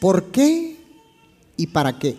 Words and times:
¿por 0.00 0.32
qué 0.32 0.76
y 1.56 1.66
para 1.68 1.98
qué? 1.98 2.16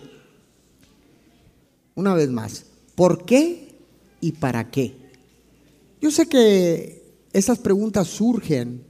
Una 1.94 2.14
vez 2.14 2.30
más, 2.30 2.64
¿por 2.94 3.24
qué 3.24 3.74
y 4.20 4.32
para 4.32 4.70
qué? 4.70 4.96
Yo 6.00 6.10
sé 6.10 6.26
que 6.26 7.02
esas 7.32 7.58
preguntas 7.58 8.08
surgen 8.08 8.84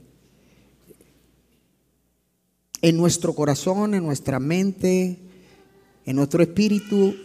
en 2.81 2.97
nuestro 2.97 3.33
corazón, 3.33 3.93
en 3.93 4.03
nuestra 4.03 4.39
mente, 4.39 5.19
en 6.05 6.15
nuestro 6.15 6.43
espíritu. 6.43 7.15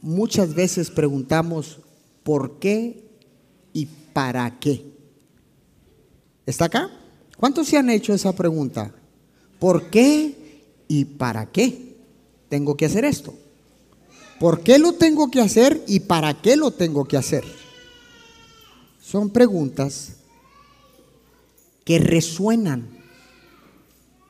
Muchas 0.00 0.54
veces 0.54 0.90
preguntamos, 0.90 1.80
¿por 2.22 2.58
qué 2.58 3.08
y 3.72 3.86
para 4.12 4.58
qué? 4.58 4.84
¿Está 6.46 6.66
acá? 6.66 6.90
¿Cuántos 7.36 7.68
se 7.68 7.76
han 7.76 7.90
hecho 7.90 8.12
esa 8.12 8.34
pregunta? 8.34 8.92
¿Por 9.58 9.90
qué 9.90 10.47
y 10.88 11.04
para 11.04 11.46
qué 11.52 11.96
tengo 12.48 12.76
que 12.76 12.86
hacer 12.86 13.04
esto? 13.04 13.34
¿Por 14.40 14.60
qué 14.60 14.78
lo 14.78 14.94
tengo 14.94 15.30
que 15.30 15.40
hacer 15.40 15.82
y 15.86 16.00
para 16.00 16.40
qué 16.40 16.56
lo 16.56 16.70
tengo 16.70 17.04
que 17.04 17.16
hacer? 17.16 17.44
Son 19.00 19.30
preguntas 19.30 20.14
que 21.84 21.98
resuenan 21.98 22.88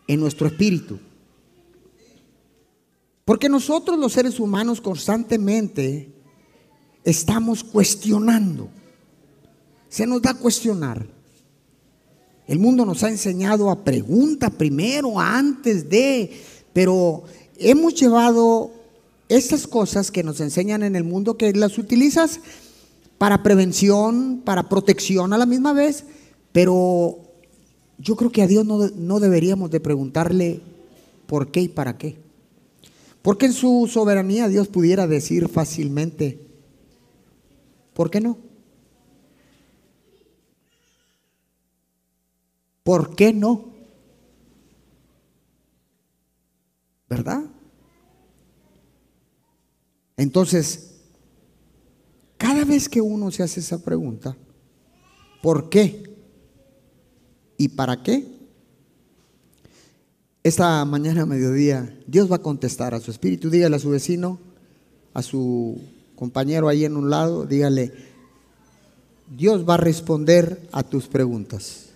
en 0.07 0.21
nuestro 0.21 0.47
espíritu. 0.47 0.99
Porque 3.25 3.49
nosotros 3.49 3.99
los 3.99 4.13
seres 4.13 4.41
humanos 4.41 4.81
constantemente 4.81 6.11
estamos 7.05 7.63
cuestionando. 7.63 8.71
Se 9.89 10.07
nos 10.07 10.23
da 10.23 10.35
cuestionar. 10.35 11.07
El 12.47 12.59
mundo 12.59 12.87
nos 12.87 13.03
ha 13.03 13.11
enseñado 13.11 13.69
a 13.69 13.85
pregunta 13.85 14.49
primero, 14.49 15.21
antes 15.21 15.91
de, 15.91 16.31
pero 16.79 17.25
hemos 17.59 17.97
llevado 17.97 18.71
estas 19.29 19.67
cosas 19.67 20.13
que 20.13 20.23
nos 20.23 20.41
enseñan 20.41 20.85
en 20.85 20.95
el 20.95 21.03
mundo 21.03 21.37
que 21.37 21.53
las 21.53 21.77
utilizas 21.77 22.39
para 23.19 23.43
prevención, 23.43 24.43
para 24.45 24.69
protección 24.69 25.33
a 25.33 25.39
la 25.39 25.45
misma 25.45 25.73
vez, 25.73 26.05
pero 26.53 27.19
yo 27.99 28.15
creo 28.15 28.31
que 28.31 28.43
a 28.43 28.47
Dios 28.47 28.65
no, 28.65 28.79
no 28.91 29.19
deberíamos 29.19 29.73
de 29.73 29.81
preguntarle 29.81 30.61
por 31.27 31.51
qué 31.51 31.63
y 31.63 31.69
para 31.69 31.99
qué. 31.99 32.15
Porque 33.23 33.47
en 33.47 33.55
su 33.55 33.91
soberanía 33.93 34.47
Dios 34.47 34.69
pudiera 34.69 35.09
decir 35.09 35.49
fácilmente, 35.49 36.39
¿por 37.93 38.09
qué 38.09 38.21
no? 38.21 38.39
¿Por 42.85 43.17
qué 43.17 43.33
no? 43.33 43.78
¿Verdad? 47.09 47.45
Entonces, 50.17 50.97
cada 52.37 52.65
vez 52.65 52.89
que 52.89 53.01
uno 53.01 53.31
se 53.31 53.43
hace 53.43 53.61
esa 53.61 53.83
pregunta, 53.83 54.37
¿por 55.43 55.69
qué? 55.69 56.03
¿Y 57.57 57.69
para 57.69 58.03
qué? 58.03 58.27
Esta 60.43 60.85
mañana 60.85 61.23
a 61.23 61.27
mediodía 61.27 61.99
Dios 62.07 62.31
va 62.31 62.37
a 62.37 62.43
contestar 62.43 62.95
a 62.95 63.01
su 63.01 63.11
espíritu. 63.11 63.51
Dígale 63.51 63.77
a 63.77 63.81
su 63.81 63.91
vecino, 63.91 64.39
a 65.15 65.23
su 65.23 65.81
compañero 66.15 66.69
ahí 66.69 66.85
en 66.85 66.97
un 66.97 67.11
lado, 67.11 67.47
dígale, 67.47 67.93
Dios 69.37 69.69
va 69.69 69.75
a 69.75 69.79
responder 69.79 70.69
a 70.73 70.83
tus 70.83 71.07
preguntas. 71.07 71.88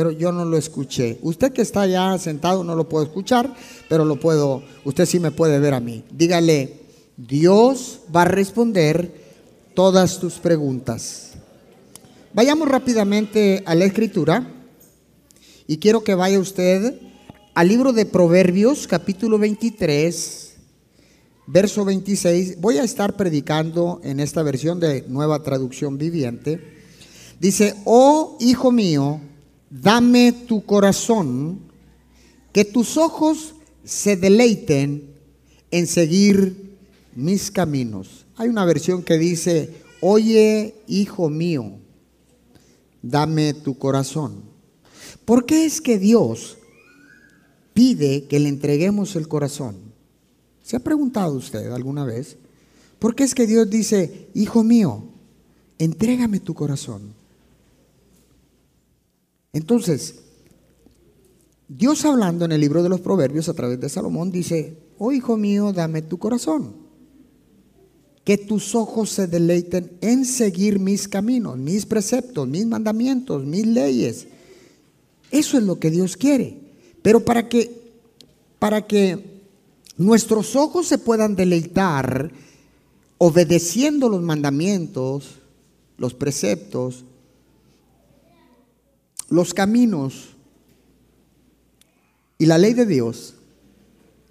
Pero 0.00 0.12
yo 0.12 0.32
no 0.32 0.46
lo 0.46 0.56
escuché. 0.56 1.18
Usted 1.20 1.52
que 1.52 1.60
está 1.60 1.82
allá 1.82 2.16
sentado 2.16 2.64
no 2.64 2.74
lo 2.74 2.88
puedo 2.88 3.04
escuchar, 3.04 3.54
pero 3.86 4.06
lo 4.06 4.18
puedo, 4.18 4.62
usted 4.82 5.04
sí 5.04 5.20
me 5.20 5.30
puede 5.30 5.58
ver 5.58 5.74
a 5.74 5.80
mí. 5.80 6.04
Dígale, 6.10 6.72
Dios 7.18 8.00
va 8.16 8.22
a 8.22 8.24
responder 8.24 9.12
todas 9.74 10.18
tus 10.18 10.38
preguntas. 10.38 11.32
Vayamos 12.32 12.66
rápidamente 12.66 13.62
a 13.66 13.74
la 13.74 13.84
escritura 13.84 14.50
y 15.66 15.76
quiero 15.76 16.02
que 16.02 16.14
vaya 16.14 16.38
usted 16.38 16.98
al 17.52 17.68
libro 17.68 17.92
de 17.92 18.06
Proverbios, 18.06 18.86
capítulo 18.86 19.38
23, 19.38 20.54
verso 21.46 21.84
26. 21.84 22.58
Voy 22.58 22.78
a 22.78 22.84
estar 22.84 23.18
predicando 23.18 24.00
en 24.02 24.18
esta 24.18 24.42
versión 24.42 24.80
de 24.80 25.04
nueva 25.08 25.42
traducción 25.42 25.98
viviente. 25.98 26.58
Dice, 27.38 27.74
oh 27.84 28.38
hijo 28.40 28.72
mío, 28.72 29.20
dame 29.70 30.32
tu 30.32 30.64
corazón, 30.64 31.60
que 32.52 32.64
tus 32.64 32.96
ojos 32.96 33.54
se 33.84 34.16
deleiten 34.16 35.14
en 35.70 35.86
seguir 35.86 36.78
mis 37.14 37.50
caminos. 37.50 38.26
Hay 38.36 38.48
una 38.48 38.64
versión 38.64 39.02
que 39.02 39.16
dice, 39.16 39.72
oye 40.00 40.74
hijo 40.88 41.30
mío, 41.30 41.78
dame 43.02 43.54
tu 43.54 43.78
corazón. 43.78 44.42
¿Por 45.24 45.46
qué 45.46 45.64
es 45.64 45.80
que 45.80 45.98
Dios 45.98 46.58
pide 47.72 48.24
que 48.24 48.40
le 48.40 48.48
entreguemos 48.48 49.14
el 49.14 49.28
corazón? 49.28 49.76
¿Se 50.62 50.76
ha 50.76 50.80
preguntado 50.80 51.34
usted 51.34 51.70
alguna 51.70 52.04
vez? 52.04 52.36
¿Por 52.98 53.14
qué 53.14 53.24
es 53.24 53.34
que 53.34 53.46
Dios 53.46 53.70
dice, 53.70 54.28
hijo 54.34 54.62
mío, 54.64 55.04
entrégame 55.78 56.40
tu 56.40 56.54
corazón? 56.54 57.19
Entonces, 59.52 60.16
Dios 61.68 62.04
hablando 62.04 62.44
en 62.44 62.52
el 62.52 62.60
libro 62.60 62.82
de 62.82 62.88
los 62.88 63.00
Proverbios 63.00 63.48
a 63.48 63.54
través 63.54 63.80
de 63.80 63.88
Salomón 63.88 64.30
dice, 64.30 64.76
oh 64.98 65.12
hijo 65.12 65.36
mío, 65.36 65.72
dame 65.72 66.02
tu 66.02 66.18
corazón, 66.18 66.74
que 68.24 68.38
tus 68.38 68.74
ojos 68.74 69.10
se 69.10 69.26
deleiten 69.26 69.92
en 70.00 70.24
seguir 70.24 70.78
mis 70.78 71.08
caminos, 71.08 71.58
mis 71.58 71.86
preceptos, 71.86 72.46
mis 72.48 72.66
mandamientos, 72.66 73.44
mis 73.44 73.66
leyes 73.66 74.26
eso 75.30 75.58
es 75.58 75.64
lo 75.64 75.78
que 75.78 75.90
Dios 75.90 76.16
quiere. 76.16 76.58
Pero 77.02 77.24
para 77.24 77.48
que, 77.48 77.92
para 78.58 78.86
que 78.86 79.42
nuestros 79.96 80.56
ojos 80.56 80.86
se 80.86 80.98
puedan 80.98 81.36
deleitar 81.36 82.30
obedeciendo 83.18 84.08
los 84.08 84.22
mandamientos, 84.22 85.36
los 85.98 86.14
preceptos, 86.14 87.04
los 89.30 89.54
caminos 89.54 90.36
y 92.36 92.46
la 92.46 92.58
ley 92.58 92.74
de 92.74 92.84
Dios, 92.84 93.34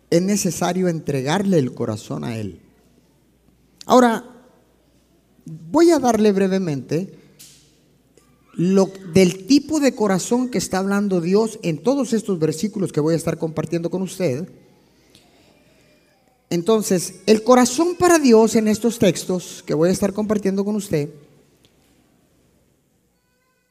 es 0.10 0.22
necesario 0.22 0.88
entregarle 0.88 1.58
el 1.58 1.74
corazón 1.74 2.24
a 2.24 2.38
Él. 2.38 2.60
Ahora, 3.86 4.24
voy 5.46 5.92
a 5.92 6.00
darle 6.00 6.32
brevemente 6.32 7.18
lo, 8.54 8.92
del 9.14 9.48
tipo 9.48 9.80
de 9.80 9.96
corazón 9.96 10.50
que 10.50 10.58
está 10.58 10.80
hablando 10.80 11.22
Dios 11.22 11.60
en 11.64 11.78
todos 11.82 12.14
estos 12.14 12.38
versículos 12.40 12.92
que 12.92 13.00
voy 13.00 13.14
a 13.14 13.18
estar 13.18 13.38
compartiendo 13.38 13.90
con 13.90 14.02
usted. 14.02 14.50
Entonces, 16.50 17.22
el 17.26 17.44
corazón 17.44 17.96
para 17.98 18.20
Dios 18.20 18.56
en 18.56 18.68
estos 18.68 19.00
textos 19.00 19.64
que 19.66 19.76
voy 19.76 19.90
a 19.90 19.94
estar 19.94 20.14
compartiendo 20.14 20.66
con 20.66 20.76
usted 20.76 21.10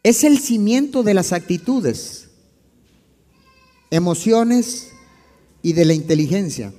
es 0.08 0.24
el 0.24 0.38
cimiento 0.38 1.02
de 1.02 1.12
las 1.12 1.34
actitudes, 1.34 2.28
emociones 3.91 4.88
y 5.60 5.74
de 5.74 5.84
la 5.84 5.92
inteligencia. 5.92 6.72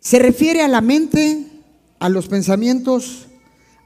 Se 0.00 0.18
refiere 0.18 0.62
a 0.62 0.68
la 0.68 0.80
mente, 0.80 1.46
a 1.98 2.08
los 2.08 2.28
pensamientos, 2.28 3.26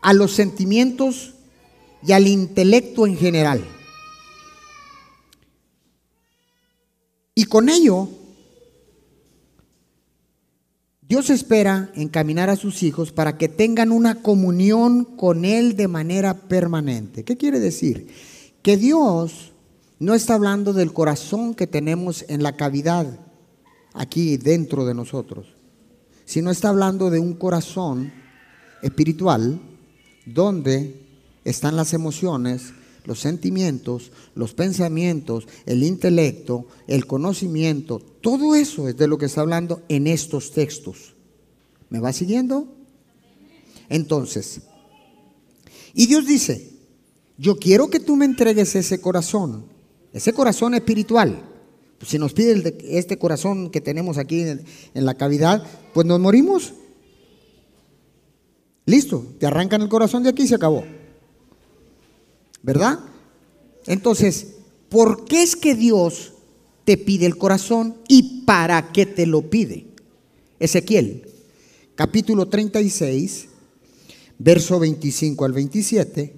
a 0.00 0.12
los 0.12 0.30
sentimientos 0.30 1.34
y 2.06 2.12
al 2.12 2.28
intelecto 2.28 3.04
en 3.08 3.16
general. 3.16 3.64
Y 7.34 7.46
con 7.46 7.68
ello, 7.68 8.08
Dios 11.12 11.28
espera 11.28 11.90
encaminar 11.94 12.48
a 12.48 12.56
sus 12.56 12.82
hijos 12.82 13.12
para 13.12 13.36
que 13.36 13.50
tengan 13.50 13.92
una 13.92 14.22
comunión 14.22 15.04
con 15.04 15.44
Él 15.44 15.76
de 15.76 15.86
manera 15.86 16.32
permanente. 16.48 17.22
¿Qué 17.22 17.36
quiere 17.36 17.60
decir? 17.60 18.06
Que 18.62 18.78
Dios 18.78 19.52
no 19.98 20.14
está 20.14 20.32
hablando 20.32 20.72
del 20.72 20.94
corazón 20.94 21.54
que 21.54 21.66
tenemos 21.66 22.24
en 22.28 22.42
la 22.42 22.56
cavidad 22.56 23.20
aquí 23.92 24.38
dentro 24.38 24.86
de 24.86 24.94
nosotros, 24.94 25.48
sino 26.24 26.50
está 26.50 26.70
hablando 26.70 27.10
de 27.10 27.18
un 27.18 27.34
corazón 27.34 28.10
espiritual 28.80 29.60
donde 30.24 30.98
están 31.44 31.76
las 31.76 31.92
emociones, 31.92 32.72
los 33.04 33.20
sentimientos, 33.20 34.12
los 34.34 34.54
pensamientos, 34.54 35.46
el 35.66 35.82
intelecto, 35.82 36.66
el 36.86 37.06
conocimiento. 37.06 37.98
Todo 37.98 38.54
eso 38.54 38.88
es 38.88 38.96
de 38.96 39.08
lo 39.08 39.18
que 39.18 39.26
está 39.26 39.40
hablando 39.40 39.82
en 39.88 40.06
estos 40.06 40.52
textos. 40.52 41.14
¿Me 41.90 41.98
va 41.98 42.12
siguiendo? 42.12 42.68
Entonces, 43.88 44.62
y 45.94 46.06
Dios 46.06 46.26
dice, 46.26 46.70
yo 47.36 47.56
quiero 47.56 47.90
que 47.90 48.00
tú 48.00 48.16
me 48.16 48.24
entregues 48.24 48.74
ese 48.76 49.00
corazón, 49.00 49.66
ese 50.12 50.32
corazón 50.32 50.74
espiritual, 50.74 51.48
si 52.00 52.18
nos 52.18 52.32
pide 52.32 52.76
este 52.98 53.18
corazón 53.18 53.70
que 53.70 53.80
tenemos 53.80 54.18
aquí 54.18 54.40
en, 54.40 54.64
en 54.94 55.04
la 55.06 55.14
cavidad, 55.14 55.64
pues 55.94 56.06
nos 56.06 56.18
morimos. 56.18 56.72
Listo, 58.86 59.24
te 59.38 59.46
arrancan 59.46 59.82
el 59.82 59.88
corazón 59.88 60.22
de 60.24 60.30
aquí 60.30 60.42
y 60.42 60.48
se 60.48 60.56
acabó. 60.56 60.84
¿Verdad? 62.62 63.00
Entonces, 63.86 64.54
¿por 64.88 65.24
qué 65.24 65.42
es 65.42 65.56
que 65.56 65.74
Dios 65.74 66.32
te 66.84 66.96
pide 66.96 67.26
el 67.26 67.36
corazón 67.36 67.96
y 68.08 68.42
para 68.44 68.92
qué 68.92 69.06
te 69.06 69.26
lo 69.26 69.50
pide? 69.50 69.86
Ezequiel, 70.60 71.28
capítulo 71.94 72.46
36, 72.46 73.48
verso 74.38 74.78
25 74.78 75.44
al 75.44 75.52
27. 75.52 76.34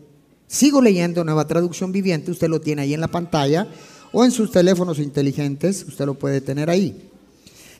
Sigo 0.46 0.80
leyendo 0.80 1.24
Nueva 1.24 1.46
Traducción 1.46 1.92
Viviente, 1.92 2.30
usted 2.30 2.48
lo 2.48 2.60
tiene 2.60 2.82
ahí 2.82 2.94
en 2.94 3.00
la 3.00 3.08
pantalla 3.08 3.68
o 4.12 4.24
en 4.24 4.30
sus 4.30 4.50
teléfonos 4.50 4.98
inteligentes, 5.00 5.84
usted 5.88 6.06
lo 6.06 6.14
puede 6.14 6.40
tener 6.40 6.70
ahí. 6.70 7.10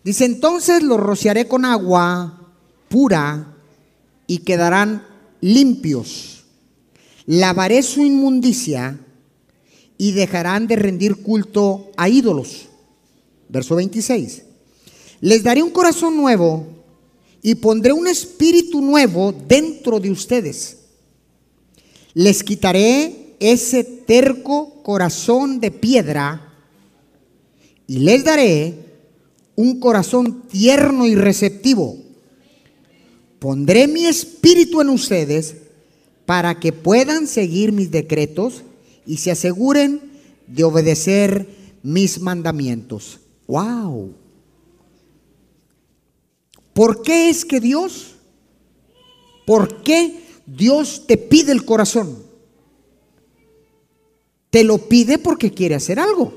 Dice, 0.03 0.25
entonces 0.25 0.83
los 0.83 0.99
rociaré 0.99 1.47
con 1.47 1.65
agua 1.65 2.53
pura 2.89 3.55
y 4.27 4.39
quedarán 4.39 5.07
limpios. 5.41 6.34
Lavaré 7.27 7.83
su 7.83 8.03
inmundicia 8.05 8.99
y 9.97 10.13
dejarán 10.13 10.67
de 10.67 10.77
rendir 10.77 11.17
culto 11.17 11.91
a 11.97 12.09
ídolos. 12.09 12.69
Verso 13.49 13.77
26. 13.77 14.43
Les 15.21 15.43
daré 15.43 15.63
un 15.63 15.71
corazón 15.71 16.17
nuevo 16.17 16.67
y 17.43 17.55
pondré 17.55 17.93
un 17.93 18.07
espíritu 18.07 18.81
nuevo 18.81 19.33
dentro 19.33 20.01
de 20.01 20.11
ustedes. 20.11 20.79
Les 22.13 22.43
quitaré 22.43 23.37
ese 23.41 23.85
terco 23.85 24.83
corazón 24.83 25.61
de 25.61 25.71
piedra 25.71 26.53
y 27.87 27.99
les 27.99 28.25
daré 28.25 28.75
un 29.57 29.81
corazón 29.81 30.43
tierno 30.49 31.07
y 31.07 31.15
receptivo. 31.15 31.97
Pondré 33.39 33.87
mi 33.87 34.07
espíritu 34.07 34.81
en 34.81 34.89
ustedes 34.89 35.57
para 36.27 36.59
que 36.59 36.73
puedan 36.73 37.27
seguir 37.27 37.73
mis 37.73 37.91
decretos 37.91 38.63
y 39.07 39.19
se 39.19 39.31
aseguren 39.31 40.01
de 40.47 40.65
obedecer 40.65 41.49
mis 41.83 42.21
mandamientos. 42.21 43.21
¡Wow! 43.47 44.15
¿Por 46.73 47.03
qué 47.03 47.29
es 47.29 47.45
que 47.45 47.61
Dios? 47.61 48.15
¿Por 49.47 49.83
qué 49.83 50.21
Dios 50.47 51.05
te 51.07 51.17
pide 51.17 51.53
el 51.53 51.65
corazón? 51.65 52.25
Te 54.51 54.65
lo 54.65 54.79
pide 54.79 55.19
porque 55.19 55.53
quiere 55.53 55.75
hacer 55.75 55.99
algo. 55.99 56.33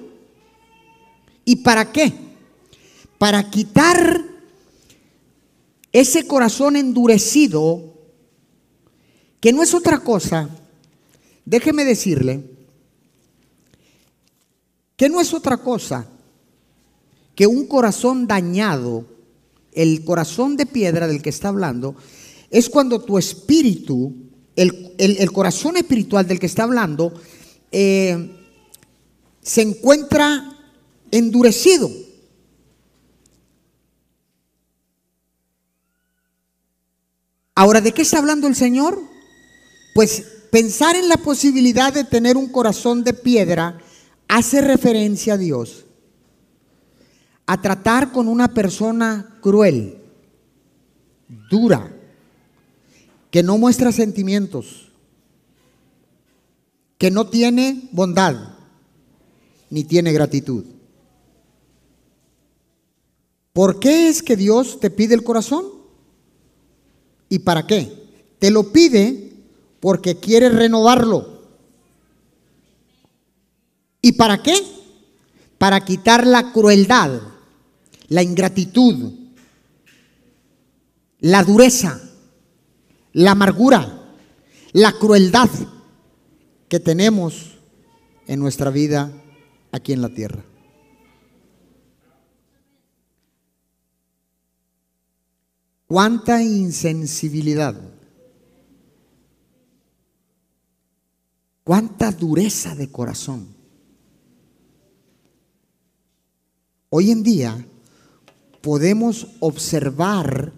¿Y 1.45 1.57
para 1.57 1.91
qué? 1.91 2.13
Para 3.17 3.49
quitar 3.49 4.21
ese 5.91 6.27
corazón 6.27 6.75
endurecido, 6.75 7.96
que 9.39 9.53
no 9.53 9.61
es 9.61 9.73
otra 9.73 9.99
cosa, 9.99 10.49
déjeme 11.45 11.85
decirle, 11.85 12.43
que 14.95 15.09
no 15.09 15.21
es 15.21 15.33
otra 15.33 15.57
cosa 15.57 16.07
que 17.35 17.45
un 17.45 17.67
corazón 17.67 18.25
dañado, 18.25 19.05
el 19.71 20.03
corazón 20.03 20.57
de 20.57 20.65
piedra 20.65 21.07
del 21.07 21.21
que 21.21 21.29
está 21.29 21.49
hablando, 21.49 21.95
es 22.49 22.67
cuando 22.67 22.99
tu 23.01 23.19
espíritu, 23.19 24.15
el, 24.55 25.31
corazón 25.31 25.77
espiritual 25.77 26.25
del 26.25 26.39
que 26.39 26.47
está 26.47 26.63
hablando, 26.63 27.13
eh, 27.71 28.31
se 29.43 29.61
encuentra 29.61 30.57
endurecido. 31.11 31.91
Ahora, 37.53 37.81
¿de 37.81 37.91
qué 37.91 38.01
está 38.01 38.17
hablando 38.17 38.47
el 38.47 38.55
Señor? 38.55 38.99
Pues 39.97 40.21
pensar 40.51 40.95
en 40.95 41.09
la 41.09 41.17
posibilidad 41.17 41.91
de 41.91 42.03
tener 42.03 42.37
un 42.37 42.49
corazón 42.49 43.03
de 43.03 43.13
piedra 43.13 43.79
hace 44.27 44.61
referencia 44.61 45.33
a 45.33 45.37
Dios 45.37 45.85
a 47.47 47.59
tratar 47.59 48.11
con 48.11 48.27
una 48.27 48.53
persona 48.53 49.39
cruel, 49.41 49.97
dura, 51.49 51.91
que 53.31 53.41
no 53.41 53.57
muestra 53.57 53.91
sentimientos, 53.91 54.91
que 56.99 57.09
no 57.09 57.25
tiene 57.25 57.89
bondad, 57.91 58.35
ni 59.71 59.83
tiene 59.83 60.13
gratitud. 60.13 60.63
¿Por 63.51 63.79
qué 63.79 64.09
es 64.09 64.21
que 64.21 64.35
Dios 64.35 64.79
te 64.79 64.91
pide 64.91 65.15
el 65.15 65.23
corazón? 65.23 65.65
¿Y 67.29 67.39
para 67.39 67.65
qué? 67.65 67.91
Te 68.37 68.51
lo 68.51 68.71
pide 68.71 69.26
porque 69.79 70.17
quiere 70.17 70.49
renovarlo. 70.49 71.37
¿Y 74.01 74.13
para 74.13 74.41
qué? 74.41 74.53
Para 75.57 75.83
quitar 75.83 76.25
la 76.25 76.51
crueldad 76.51 77.21
la 78.09 78.23
ingratitud, 78.23 79.13
la 81.19 81.43
dureza, 81.43 81.99
la 83.13 83.31
amargura, 83.31 84.15
la 84.73 84.93
crueldad 84.93 85.49
que 86.69 86.79
tenemos 86.79 87.57
en 88.27 88.39
nuestra 88.39 88.69
vida 88.69 89.11
aquí 89.71 89.93
en 89.93 90.01
la 90.01 90.09
tierra. 90.09 90.43
Cuánta 95.87 96.43
insensibilidad, 96.43 97.75
cuánta 101.67 102.11
dureza 102.11 102.73
de 102.73 102.89
corazón. 102.89 103.49
Hoy 106.89 107.11
en 107.11 107.21
día 107.21 107.67
podemos 108.61 109.27
observar, 109.41 110.53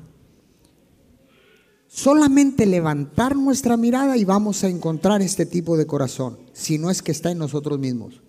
solamente 1.88 2.68
levantar 2.68 3.36
nuestra 3.36 3.76
mirada 3.76 4.16
y 4.16 4.24
vamos 4.24 4.64
a 4.64 4.70
encontrar 4.70 5.24
este 5.24 5.48
tipo 5.48 5.76
de 5.76 5.88
corazón, 5.88 6.38
si 6.54 6.78
no 6.78 6.92
es 6.92 7.02
que 7.02 7.12
está 7.12 7.32
en 7.32 7.40
nosotros 7.40 7.80
mismos. 7.80 8.22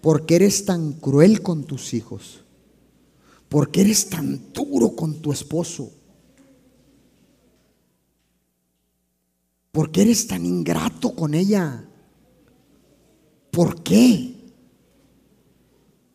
Porque 0.00 0.36
eres 0.36 0.64
tan 0.64 0.94
cruel 0.94 1.42
con 1.42 1.64
tus 1.64 1.92
hijos? 1.92 2.40
porque 3.54 3.82
eres 3.82 4.08
tan 4.08 4.52
duro 4.52 4.96
con 4.96 5.22
tu 5.22 5.30
esposo? 5.30 5.92
Porque 9.74 10.02
eres 10.02 10.28
tan 10.28 10.46
ingrato 10.46 11.16
con 11.16 11.34
ella? 11.34 11.84
¿Por 13.50 13.82
qué? 13.82 14.36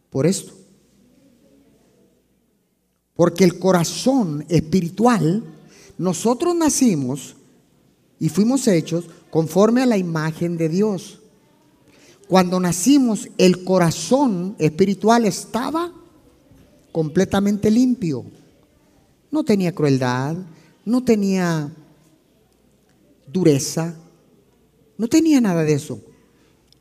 Por 0.10 0.26
esto. 0.26 0.54
Porque 3.16 3.44
el 3.44 3.60
corazón 3.60 4.46
espiritual, 4.48 5.44
nosotros 5.98 6.56
nacimos 6.56 7.36
y 8.18 8.30
fuimos 8.30 8.66
hechos 8.66 9.04
conforme 9.30 9.82
a 9.82 9.88
la 9.88 9.98
imagen 9.98 10.56
de 10.56 10.70
Dios. 10.70 11.20
Cuando 12.30 12.62
nacimos, 12.62 13.28
el 13.38 13.66
corazón 13.66 14.56
espiritual 14.58 15.26
estaba 15.26 15.92
completamente 16.94 17.70
limpio. 17.70 18.24
No 19.32 19.44
tenía 19.44 19.76
crueldad, 19.76 20.38
no 20.86 21.04
tenía 21.04 21.74
dureza, 23.32 23.96
no 24.98 25.08
tenía 25.08 25.40
nada 25.42 25.64
de 25.64 25.74
eso. 25.74 26.02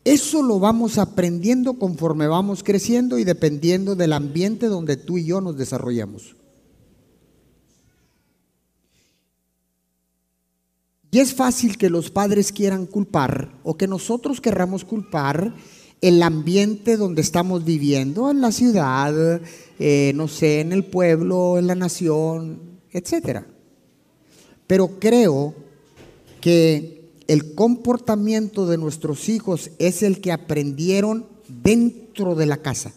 Eso 0.04 0.42
lo 0.42 0.58
vamos 0.58 0.98
aprendiendo 0.98 1.74
conforme 1.74 2.26
vamos 2.26 2.62
creciendo 2.62 3.18
y 3.18 3.24
dependiendo 3.24 3.94
del 3.94 4.12
ambiente 4.12 4.66
donde 4.66 4.96
tú 4.96 5.18
y 5.18 5.26
yo 5.26 5.40
nos 5.40 5.56
desarrollamos. 5.56 6.34
Y 11.10 11.20
es 11.20 11.34
fácil 11.34 11.78
que 11.78 11.90
los 11.90 12.10
padres 12.10 12.52
quieran 12.52 12.86
culpar 12.86 13.50
o 13.62 13.76
que 13.76 13.86
nosotros 13.86 14.40
querramos 14.40 14.84
culpar 14.84 15.54
el 16.00 16.22
ambiente 16.22 16.96
donde 16.96 17.22
estamos 17.22 17.64
viviendo, 17.64 18.30
en 18.30 18.40
la 18.40 18.52
ciudad, 18.52 19.40
eh, 19.78 20.12
no 20.14 20.28
sé, 20.28 20.60
en 20.60 20.72
el 20.72 20.84
pueblo, 20.84 21.58
en 21.58 21.66
la 21.66 21.74
nación, 21.74 22.60
etc. 22.92 23.42
Pero 24.66 24.98
creo 24.98 25.54
que 26.40 26.98
el 27.26 27.54
comportamiento 27.54 28.66
de 28.66 28.78
nuestros 28.78 29.28
hijos 29.28 29.70
es 29.78 30.02
el 30.02 30.20
que 30.20 30.32
aprendieron 30.32 31.26
dentro 31.48 32.34
de 32.34 32.46
la 32.46 32.56
casa. 32.58 32.92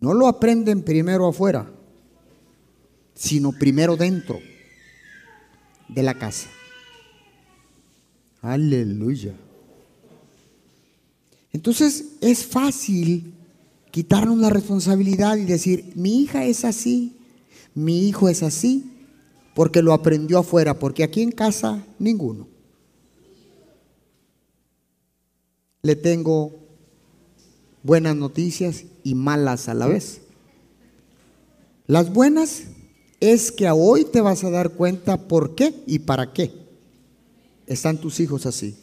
No 0.00 0.14
lo 0.14 0.26
aprenden 0.26 0.82
primero 0.82 1.28
afuera, 1.28 1.70
sino 3.14 3.52
primero 3.52 3.96
dentro 3.96 4.40
de 5.88 6.02
la 6.02 6.18
casa. 6.18 6.48
Aleluya. 8.40 9.34
Entonces 11.52 12.16
es 12.20 12.44
fácil 12.44 13.32
quitarnos 13.92 14.38
la 14.38 14.48
responsabilidad 14.48 15.36
y 15.36 15.44
decir, 15.44 15.92
mi 15.94 16.22
hija 16.22 16.46
es 16.46 16.64
así, 16.64 17.14
mi 17.74 18.08
hijo 18.08 18.30
es 18.30 18.42
así, 18.42 18.90
porque 19.54 19.82
lo 19.82 19.92
aprendió 19.92 20.38
afuera, 20.38 20.78
porque 20.78 21.04
aquí 21.04 21.20
en 21.20 21.30
casa 21.30 21.84
ninguno. 21.98 22.48
Le 25.82 25.94
tengo 25.94 26.54
buenas 27.82 28.16
noticias 28.16 28.84
y 29.04 29.14
malas 29.14 29.68
a 29.68 29.74
la 29.74 29.86
vez. 29.88 30.22
Las 31.86 32.10
buenas 32.10 32.62
es 33.20 33.52
que 33.52 33.68
hoy 33.70 34.06
te 34.06 34.22
vas 34.22 34.42
a 34.42 34.50
dar 34.50 34.70
cuenta 34.70 35.28
por 35.28 35.54
qué 35.54 35.74
y 35.86 35.98
para 35.98 36.32
qué 36.32 36.50
están 37.66 37.98
tus 37.98 38.20
hijos 38.20 38.46
así. 38.46 38.74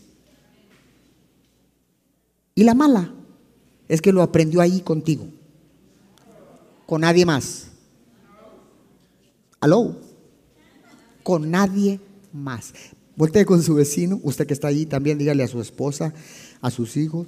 Y 2.54 2.63
la 2.63 2.75
mala 2.75 3.16
es 3.89 4.01
que 4.01 4.13
lo 4.13 4.22
aprendió 4.22 4.62
ahí 4.62 4.79
contigo, 4.81 5.27
con 6.86 7.01
nadie 7.01 7.25
más. 7.25 7.65
¿Aló? 9.60 9.98
Con 11.24 11.51
nadie 11.51 12.00
más. 12.31 12.74
Voltee 13.15 13.46
con 13.46 13.62
su 13.62 13.74
vecino, 13.74 14.22
usted 14.24 14.48
que 14.48 14.53
está 14.53 14.69
allí 14.69 14.86
también, 14.86 15.17
dígale 15.17 15.43
a 15.43 15.48
su 15.48 15.60
esposa, 15.60 16.13
a 16.62 16.72
sus 16.72 16.96
hijos, 16.96 17.27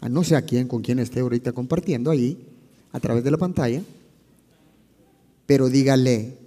a 0.00 0.08
no 0.08 0.24
sé 0.24 0.34
a 0.34 0.42
quién, 0.42 0.66
con 0.66 0.82
quién 0.82 0.98
esté 0.98 1.20
ahorita 1.20 1.52
compartiendo 1.52 2.10
allí, 2.10 2.38
a 2.90 2.98
través 2.98 3.22
de 3.22 3.30
la 3.30 3.36
pantalla, 3.36 3.82
pero 5.46 5.68
dígale, 5.68 6.38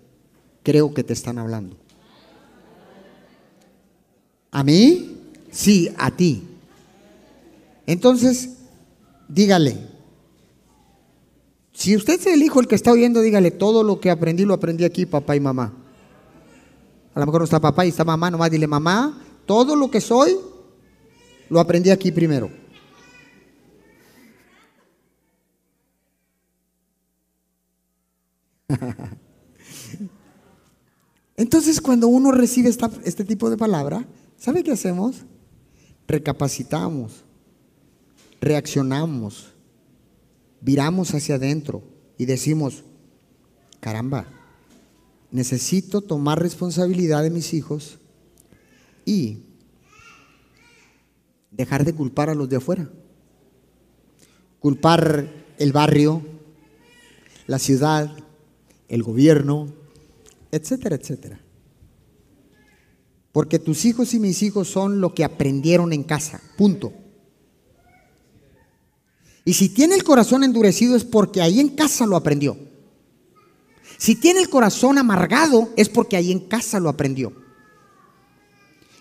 creo 0.63 0.93
que 0.93 1.03
te 1.03 1.13
están 1.13 1.37
hablando. 1.37 1.77
¿A 4.49 4.63
mí? 4.63 5.17
Sí, 5.51 5.89
a 5.97 6.11
ti. 6.11 6.43
Entonces, 7.85 8.49
dígale, 9.33 9.77
si 11.71 11.95
usted 11.95 12.19
es 12.19 12.27
el 12.27 12.43
hijo 12.43 12.59
el 12.59 12.67
que 12.67 12.75
está 12.75 12.91
oyendo, 12.91 13.21
dígale, 13.21 13.49
todo 13.51 13.83
lo 13.83 13.99
que 13.99 14.11
aprendí 14.11 14.43
lo 14.45 14.53
aprendí 14.53 14.83
aquí, 14.83 15.05
papá 15.05 15.35
y 15.35 15.39
mamá. 15.39 15.73
A 17.13 17.19
lo 17.19 17.25
mejor 17.25 17.41
no 17.41 17.45
está 17.45 17.59
papá 17.59 17.85
y 17.85 17.89
está 17.89 18.03
mamá, 18.03 18.29
nomás 18.29 18.51
dile, 18.51 18.67
mamá, 18.67 19.21
todo 19.45 19.75
lo 19.75 19.89
que 19.89 20.01
soy, 20.01 20.37
lo 21.49 21.59
aprendí 21.59 21.89
aquí 21.89 22.11
primero. 22.11 22.51
Entonces, 31.37 31.81
cuando 31.81 32.07
uno 32.07 32.31
recibe 32.31 32.69
este 33.03 33.25
tipo 33.25 33.49
de 33.49 33.57
palabra, 33.57 34.05
¿sabe 34.37 34.63
qué 34.63 34.71
hacemos? 34.71 35.25
Recapacitamos 36.07 37.25
reaccionamos, 38.41 39.53
viramos 40.59 41.13
hacia 41.13 41.35
adentro 41.35 41.83
y 42.17 42.25
decimos, 42.25 42.83
caramba, 43.79 44.27
necesito 45.31 46.01
tomar 46.01 46.41
responsabilidad 46.41 47.23
de 47.23 47.29
mis 47.29 47.53
hijos 47.53 47.99
y 49.05 49.43
dejar 51.51 51.85
de 51.85 51.93
culpar 51.93 52.29
a 52.29 52.35
los 52.35 52.49
de 52.49 52.57
afuera. 52.57 52.89
Culpar 54.59 55.27
el 55.57 55.71
barrio, 55.71 56.21
la 57.47 57.59
ciudad, 57.59 58.11
el 58.89 59.03
gobierno, 59.03 59.73
etcétera, 60.51 60.95
etcétera. 60.95 61.39
Porque 63.31 63.59
tus 63.59 63.85
hijos 63.85 64.13
y 64.13 64.19
mis 64.19 64.43
hijos 64.43 64.67
son 64.67 64.99
lo 64.99 65.13
que 65.13 65.23
aprendieron 65.23 65.93
en 65.93 66.03
casa, 66.03 66.41
punto. 66.57 66.93
Y 69.43 69.53
si 69.53 69.69
tiene 69.69 69.95
el 69.95 70.03
corazón 70.03 70.43
endurecido 70.43 70.95
es 70.95 71.03
porque 71.03 71.41
ahí 71.41 71.59
en 71.59 71.69
casa 71.69 72.05
lo 72.05 72.15
aprendió. 72.15 72.57
Si 73.97 74.15
tiene 74.15 74.39
el 74.39 74.49
corazón 74.49 74.97
amargado 74.97 75.69
es 75.75 75.89
porque 75.89 76.17
ahí 76.17 76.31
en 76.31 76.39
casa 76.39 76.79
lo 76.79 76.89
aprendió. 76.89 77.33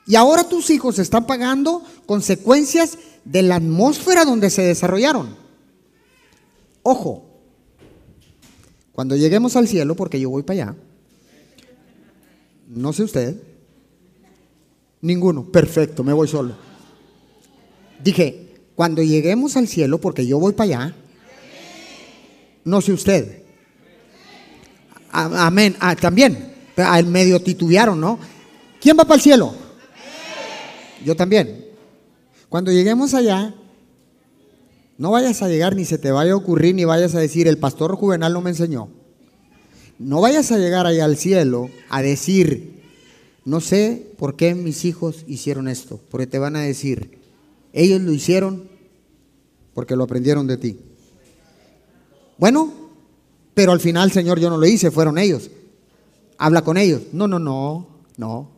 Y 0.07 0.17
ahora 0.17 0.45
tus 0.45 0.71
hijos 0.71 0.99
están 0.99 1.27
pagando 1.27 1.85
consecuencias 2.07 2.99
de 3.25 3.43
la 3.43 3.57
atmósfera 3.57 4.25
donde 4.25 4.51
se 4.51 4.63
desarrollaron. 4.63 5.37
Ojo, 6.83 7.25
cuando 8.93 9.17
lleguemos 9.17 9.57
al 9.57 9.69
cielo, 9.69 9.95
porque 9.95 10.19
yo 10.19 10.31
voy 10.31 10.43
para 10.43 10.63
allá, 10.63 10.77
no 12.69 12.93
sé 12.93 13.05
usted, 13.05 13.41
ninguno, 15.01 15.45
perfecto, 15.47 16.03
me 16.03 16.13
voy 16.13 16.29
solo. 16.29 16.55
Dije, 18.03 18.50
cuando 18.81 19.03
lleguemos 19.03 19.59
al 19.59 19.69
cielo, 19.69 20.01
porque 20.01 20.27
yo 20.27 20.39
voy 20.39 20.55
para 20.55 20.65
allá, 20.65 20.97
no 22.65 22.81
sé 22.81 22.95
usted. 22.95 23.43
Amén. 25.13 25.77
Ah, 25.81 25.95
también. 25.95 26.55
Al 26.79 27.05
medio 27.05 27.43
titubearon, 27.43 28.01
¿no? 28.01 28.19
¿Quién 28.81 28.97
va 28.99 29.05
para 29.05 29.17
el 29.17 29.21
cielo? 29.21 29.55
Yo 31.05 31.15
también. 31.15 31.67
Cuando 32.49 32.73
lleguemos 32.73 33.13
allá, 33.13 33.55
no 34.97 35.11
vayas 35.11 35.43
a 35.43 35.49
llegar 35.49 35.77
ni 35.77 35.85
se 35.85 35.99
te 35.99 36.11
vaya 36.11 36.33
a 36.33 36.37
ocurrir 36.37 36.75
ni 36.75 36.87
vayas 36.87 37.15
a 37.15 37.21
decir, 37.21 37.49
el 37.49 37.59
pastor 37.59 37.97
juvenal 37.97 38.33
no 38.33 38.41
me 38.41 38.49
enseñó. 38.49 38.89
No 39.99 40.23
vayas 40.23 40.53
a 40.53 40.57
llegar 40.57 40.87
allá 40.87 41.05
al 41.05 41.19
cielo 41.19 41.69
a 41.91 42.01
decir, 42.01 42.81
no 43.45 43.61
sé 43.61 44.11
por 44.17 44.37
qué 44.37 44.55
mis 44.55 44.87
hijos 44.87 45.27
hicieron 45.29 45.69
esto, 45.69 46.01
porque 46.11 46.27
te 46.27 46.39
van 46.39 46.57
a 46.57 46.63
decir, 46.63 47.21
ellos 47.75 48.01
lo 48.01 48.13
hicieron 48.15 48.70
porque 49.81 49.97
lo 49.97 50.05
aprendieron 50.05 50.47
de 50.47 50.59
ti. 50.59 50.77
Bueno, 52.37 52.71
pero 53.55 53.73
al 53.73 53.81
final, 53.81 54.13
Señor, 54.13 54.39
yo 54.39 54.51
no 54.51 54.59
lo 54.59 54.67
hice, 54.67 54.91
fueron 54.91 55.17
ellos. 55.17 55.51
Habla 56.37 56.61
con 56.61 56.77
ellos. 56.77 57.01
No, 57.15 57.27
no, 57.27 57.39
no, 57.39 57.87
no. 58.19 58.51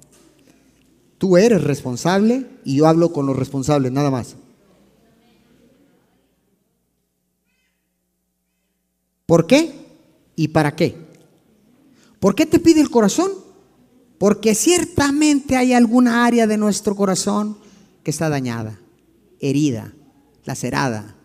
Tú 1.18 1.36
eres 1.36 1.62
responsable 1.62 2.44
y 2.64 2.78
yo 2.78 2.88
hablo 2.88 3.12
con 3.12 3.24
los 3.26 3.36
responsables, 3.36 3.92
nada 3.92 4.10
más. 4.10 4.34
¿Por 9.24 9.46
qué? 9.46 9.76
¿Y 10.34 10.48
para 10.48 10.74
qué? 10.74 10.96
¿Por 12.18 12.34
qué 12.34 12.46
te 12.46 12.58
pide 12.58 12.80
el 12.80 12.90
corazón? 12.90 13.30
Porque 14.18 14.56
ciertamente 14.56 15.54
hay 15.54 15.72
alguna 15.72 16.26
área 16.26 16.48
de 16.48 16.56
nuestro 16.56 16.96
corazón 16.96 17.58
que 18.02 18.10
está 18.10 18.28
dañada 18.28 18.80
herida, 19.38 19.92
lacerada, 20.44 21.16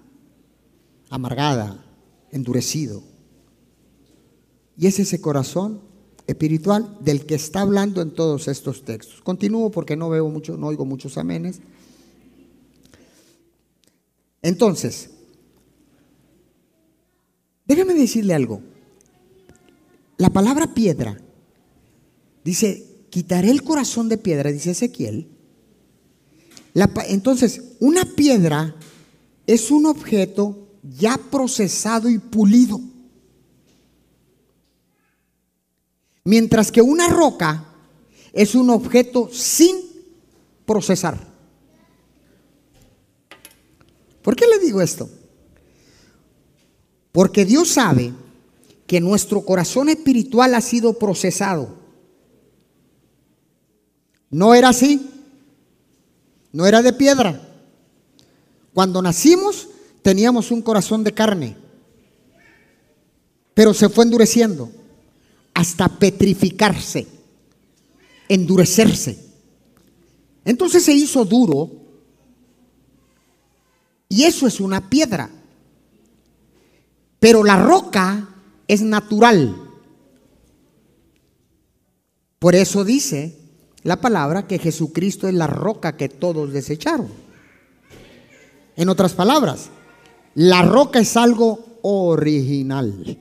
amargada, 1.10 1.86
endurecido. 2.32 3.04
Y 4.78 4.88
es 4.88 5.00
ese 5.00 5.20
corazón 5.22 5.82
espiritual 6.28 6.98
del 7.02 7.26
que 7.26 7.36
está 7.36 7.62
hablando 7.62 8.02
en 8.02 8.12
todos 8.12 8.48
estos 8.48 8.84
textos. 8.84 9.22
Continúo 9.22 9.72
porque 9.72 9.96
no 9.96 10.10
veo 10.10 10.30
mucho, 10.30 10.58
no 10.58 10.68
oigo 10.68 10.86
muchos 10.86 11.18
amenes. 11.18 11.62
Entonces, 14.42 15.10
déjame 17.66 17.94
decirle 17.94 18.34
algo. 18.34 18.62
La 20.18 20.30
palabra 20.30 20.74
piedra 20.74 21.18
dice, 22.44 23.06
quitaré 23.10 23.50
el 23.52 23.64
corazón 23.64 24.10
de 24.10 24.18
piedra, 24.18 24.52
dice 24.52 24.72
Ezequiel, 24.72 25.28
entonces, 27.08 27.62
una 27.80 28.06
piedra 28.06 28.76
es 29.48 29.72
un 29.72 29.88
objeto 29.88 30.68
ya 30.84 31.18
procesado 31.18 32.10
y 32.10 32.20
pulido. 32.20 32.80
Mientras 36.24 36.72
que 36.72 36.82
una 36.82 37.08
roca 37.08 37.66
es 38.34 38.54
un 38.54 38.70
objeto 38.70 39.30
sin 39.32 39.78
procesar. 40.66 41.18
¿Por 44.22 44.36
qué 44.36 44.46
le 44.46 44.60
digo 44.60 44.82
esto? 44.82 45.10
Porque 47.12 47.46
Dios 47.46 47.70
sabe 47.70 48.14
que 48.86 49.02
nuestro 49.02 49.42
corazón 49.42 49.90
espiritual 49.90 50.54
ha 50.54 50.62
sido 50.62 51.00
procesado. 51.00 51.76
¿No 54.30 54.54
era 54.54 54.70
así? 54.70 55.18
no 56.58 56.66
era 56.66 56.82
de 56.82 56.92
piedra. 56.92 57.47
Cuando 58.78 59.02
nacimos 59.02 59.70
teníamos 60.04 60.52
un 60.52 60.62
corazón 60.62 61.04
de 61.04 61.12
carne, 61.12 61.58
pero 63.56 63.74
se 63.74 63.90
fue 63.90 64.04
endureciendo 64.06 64.70
hasta 65.56 65.88
petrificarse, 65.88 67.08
endurecerse. 68.30 69.18
Entonces 70.46 70.84
se 70.84 70.94
hizo 70.94 71.26
duro 71.26 71.72
y 74.10 74.26
eso 74.26 74.46
es 74.46 74.60
una 74.60 74.88
piedra. 74.92 75.28
Pero 77.20 77.44
la 77.44 77.56
roca 77.56 78.30
es 78.68 78.84
natural. 78.84 79.56
Por 82.38 82.54
eso 82.54 82.86
dice 82.86 83.40
la 83.82 84.00
palabra 84.00 84.46
que 84.46 84.60
Jesucristo 84.60 85.28
es 85.28 85.34
la 85.34 85.48
roca 85.48 85.98
que 85.98 86.10
todos 86.10 86.54
desecharon. 86.54 87.27
En 88.78 88.90
otras 88.90 89.14
palabras, 89.14 89.70
la 90.36 90.62
roca 90.62 91.00
es 91.00 91.18
algo 91.18 91.80
original. 91.82 93.18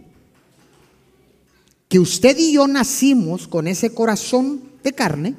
Que 1.88 1.98
usted 1.98 2.36
y 2.38 2.52
yo 2.52 2.68
nacimos 2.68 3.48
con 3.48 3.66
ese 3.66 3.94
corazón 3.94 4.60
de 4.84 4.92
carne, 4.92 5.34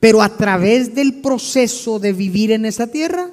pero 0.00 0.20
a 0.20 0.36
través 0.36 0.94
del 0.94 1.22
proceso 1.22 1.98
de 1.98 2.12
vivir 2.12 2.52
en 2.52 2.66
esa 2.66 2.88
tierra 2.88 3.30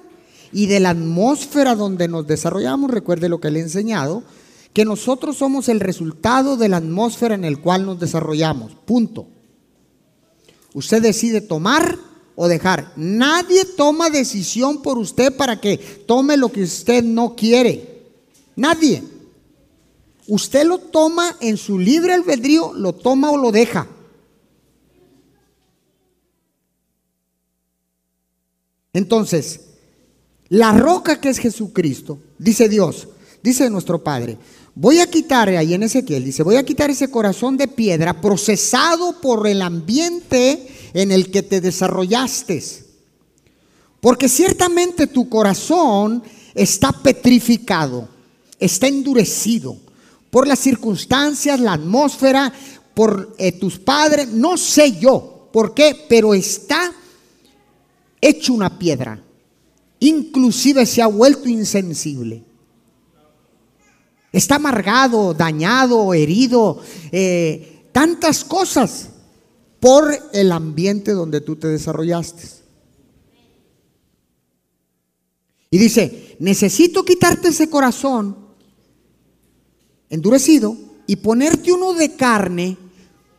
y 0.53 0.68
de 0.68 0.79
la 0.79 0.91
atmósfera 0.91 1.75
donde 1.75 2.08
nos 2.08 2.25
desarrollamos, 2.25 2.91
recuerde 2.91 3.27
lo 3.27 3.41
que 3.41 3.51
le 3.51 3.60
he 3.60 3.63
enseñado, 3.63 4.24
que 4.72 4.86
nosotros 4.86 5.36
somos 5.36 5.68
el 5.68 5.82
resultado 5.82 6.56
de 6.56 6.70
la 6.70 6.77
atmósfera 6.77 7.36
en 7.36 7.44
el 7.44 7.60
cual 7.60 7.86
nos 7.86 8.00
desarrollamos. 8.00 8.74
Punto. 8.86 9.27
Usted 10.74 11.01
decide 11.01 11.41
tomar 11.41 12.09
o 12.41 12.48
dejar. 12.48 12.93
Nadie 12.96 13.65
toma 13.65 14.10
decisión 14.10 14.81
por 14.81 14.98
usted 14.98 15.36
para 15.36 15.60
que 15.60 15.77
tome 15.77 16.38
lo 16.38 16.50
que 16.50 16.63
usted 16.63 17.03
no 17.03 17.36
quiere. 17.36 18.05
Nadie. 18.55 19.03
Usted 20.25 20.63
lo 20.63 20.77
toma 20.77 21.36
en 21.41 21.58
su 21.58 21.77
libre 21.77 22.13
albedrío, 22.13 22.72
lo 22.74 22.93
toma 22.93 23.29
o 23.29 23.36
lo 23.36 23.51
deja. 23.51 23.89
Entonces, 28.93 29.60
la 30.48 30.72
roca 30.72 31.19
que 31.19 31.27
es 31.27 31.39
Jesucristo, 31.39 32.19
dice 32.38 32.69
Dios, 32.69 33.10
dice 33.43 33.69
nuestro 33.69 34.01
Padre, 34.01 34.38
voy 34.75 35.00
a 35.00 35.08
quitar, 35.08 35.50
ahí 35.50 35.74
en 35.74 35.84
Ezequiel 35.84 36.24
dice, 36.24 36.43
voy 36.43 36.55
a 36.55 36.63
quitar 36.63 36.89
ese 36.89 37.12
corazón 37.12 37.58
de 37.58 37.67
piedra 37.67 38.22
procesado 38.22 39.19
por 39.19 39.46
el 39.46 39.62
ambiente 39.62 40.79
en 40.93 41.12
el 41.12 41.31
que 41.31 41.43
te 41.43 41.62
desarrollaste. 41.62 42.63
Porque 44.01 44.29
ciertamente 44.29 45.08
tu 45.08 45.27
corazón 45.27 46.24
está 46.53 46.91
petrificado, 46.91 48.08
está 48.60 48.88
endurecido 48.88 49.77
por 50.29 50.48
las 50.48 50.60
circunstancias, 50.60 51.60
la 51.60 51.74
atmósfera, 51.74 52.53
por 52.93 53.36
eh, 53.38 53.51
tus 53.53 53.79
padres, 53.79 54.29
no 54.29 54.58
sé 54.58 55.00
yo 55.00 55.50
por 55.51 55.74
qué, 55.74 56.05
pero 56.08 56.34
está 56.34 56.93
hecho 58.22 58.53
una 58.53 58.77
piedra. 58.77 59.22
Inclusive 60.00 60.86
se 60.86 61.01
ha 61.01 61.08
vuelto 61.08 61.50
insensible. 61.50 62.43
Está 64.31 64.55
amargado, 64.55 65.34
dañado, 65.34 66.13
herido, 66.13 66.81
eh, 67.12 67.86
tantas 67.91 68.43
cosas 68.43 69.09
por 69.80 70.18
el 70.34 70.52
ambiente 70.52 71.12
donde 71.12 71.42
tú 71.42 71.56
te 71.56 71.68
desarrollaste. 71.68 72.44
Y 75.72 75.78
dice, 75.78 76.36
necesito 76.40 77.04
quitarte 77.04 77.50
ese 77.50 77.70
corazón 77.70 78.36
endurecido 80.10 80.76
y 81.06 81.18
ponerte 81.18 81.72
uno 81.72 81.94
de 81.94 82.16
carne 82.16 82.78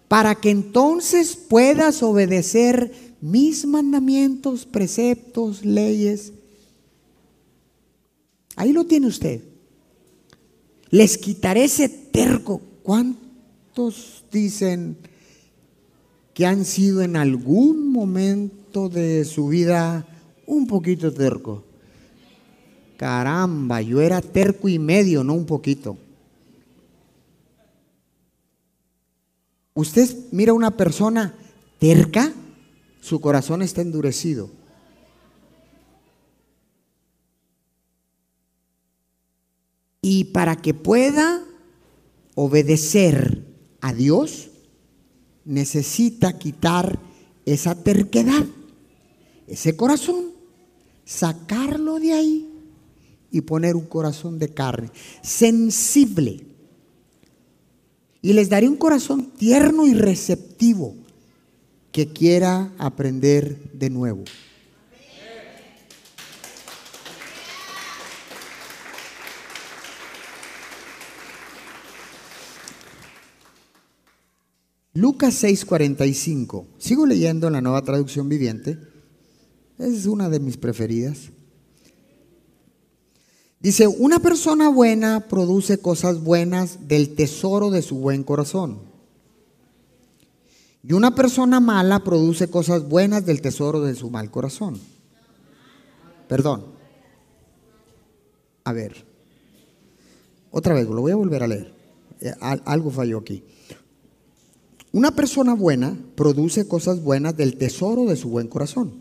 para 0.09 0.35
que 0.37 0.51
entonces 0.51 1.37
puedas 1.37 2.03
obedecer 2.03 2.93
mis 3.21 3.67
mandamientos, 3.67 4.65
preceptos, 4.65 5.65
leyes. 5.65 6.33
Ahí 8.57 8.73
lo 8.73 8.87
tiene 8.87 9.07
usted. 9.07 9.43
Les 10.91 11.19
quitaré 11.19 11.65
ese 11.65 11.89
terco. 11.89 12.61
¿Cuántos 12.83 14.25
dicen 14.33 14.97
que 16.35 16.47
han 16.47 16.65
sido 16.65 17.03
en 17.03 17.17
algún 17.17 17.93
momento 17.93 18.89
de 18.89 19.25
su 19.25 19.49
vida 19.49 20.07
un 20.47 20.67
poquito 20.67 21.13
terco? 21.13 21.65
Caramba, 22.97 23.81
yo 23.81 24.01
era 24.01 24.21
terco 24.21 24.69
y 24.69 24.79
medio, 24.79 25.25
no 25.25 25.35
un 25.35 25.47
poquito. 25.47 25.97
Usted 29.75 30.15
mira 30.33 30.53
a 30.53 30.55
una 30.55 30.73
persona 30.73 31.35
terca, 31.79 32.33
su 33.01 33.21
corazón 33.21 33.63
está 33.63 33.81
endurecido. 33.81 34.51
Y 40.03 40.25
para 40.25 40.57
que 40.57 40.75
pueda 40.75 41.43
obedecer 42.35 43.47
a 43.81 43.93
Dios, 43.93 44.51
necesita 45.51 46.39
quitar 46.39 46.97
esa 47.45 47.75
terquedad, 47.75 48.47
ese 49.49 49.77
corazón, 49.77 50.27
sacarlo 51.05 51.99
de 51.99 52.13
ahí 52.13 52.49
y 53.33 53.41
poner 53.41 53.75
un 53.75 53.85
corazón 53.87 54.39
de 54.39 54.51
carne, 54.51 54.91
sensible. 55.23 56.47
Y 58.23 58.33
les 58.33 58.49
daré 58.49 58.69
un 58.69 58.77
corazón 58.77 59.33
tierno 59.37 59.89
y 59.89 59.95
receptivo 59.95 60.95
que 61.91 62.07
quiera 62.07 62.73
aprender 62.79 63.73
de 63.73 63.91
nuevo. 63.91 64.23
Lucas 74.93 75.35
6:45. 75.43 76.67
Sigo 76.79 77.07
leyendo 77.07 77.47
en 77.47 77.53
la 77.53 77.61
nueva 77.61 77.83
traducción 77.83 78.29
viviente. 78.29 78.79
Es 79.79 80.07
una 80.07 80.29
de 80.29 80.41
mis 80.41 80.57
preferidas. 80.57 81.31
Dice, 83.61 83.87
una 83.87 84.19
persona 84.21 84.69
buena 84.71 85.29
produce 85.29 85.79
cosas 85.79 86.23
buenas 86.23 86.89
del 86.89 87.15
tesoro 87.15 87.71
de 87.71 87.83
su 87.83 87.97
buen 87.97 88.25
corazón. 88.25 88.81
Y 90.83 90.95
una 90.95 91.15
persona 91.15 91.61
mala 91.61 92.03
produce 92.03 92.49
cosas 92.49 92.89
buenas 92.89 93.27
del 93.27 93.43
tesoro 93.43 93.83
de 93.83 93.95
su 93.95 94.11
mal 94.11 94.31
corazón. 94.31 94.81
Perdón. 96.27 96.65
A 98.65 98.73
ver. 98.73 99.05
Otra 100.51 100.75
vez, 100.75 100.87
lo 100.87 101.03
voy 101.03 101.13
a 101.13 101.17
volver 101.17 101.43
a 101.43 101.49
leer. 101.49 101.75
Eh, 102.21 102.33
algo 102.41 102.91
falló 102.91 103.19
aquí. 103.19 103.45
Una 104.93 105.13
persona 105.13 105.55
buena 105.55 105.97
produce 106.17 106.67
cosas 106.67 107.03
buenas 107.03 107.37
del 107.37 107.57
tesoro 107.57 108.07
de 108.07 108.17
su 108.17 108.29
buen 108.29 108.49
corazón. 108.49 108.93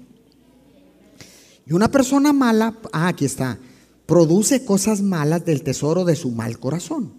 Y 1.65 1.73
una 1.73 1.89
persona 1.89 2.31
mala, 2.33 2.77
ah, 2.91 3.07
aquí 3.07 3.25
está, 3.25 3.59
produce 4.05 4.65
cosas 4.65 5.01
malas 5.01 5.45
del 5.45 5.63
tesoro 5.63 6.05
de 6.05 6.15
su 6.15 6.31
mal 6.31 6.59
corazón. 6.59 7.11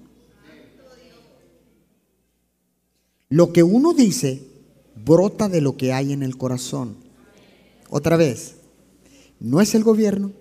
Lo 3.29 3.53
que 3.53 3.63
uno 3.63 3.93
dice 3.93 4.51
brota 5.05 5.49
de 5.49 5.61
lo 5.61 5.77
que 5.77 5.93
hay 5.93 6.13
en 6.13 6.23
el 6.23 6.37
corazón. 6.37 6.97
Otra 7.89 8.17
vez, 8.17 8.57
no 9.39 9.61
es 9.61 9.75
el 9.75 9.85
gobierno, 9.85 10.33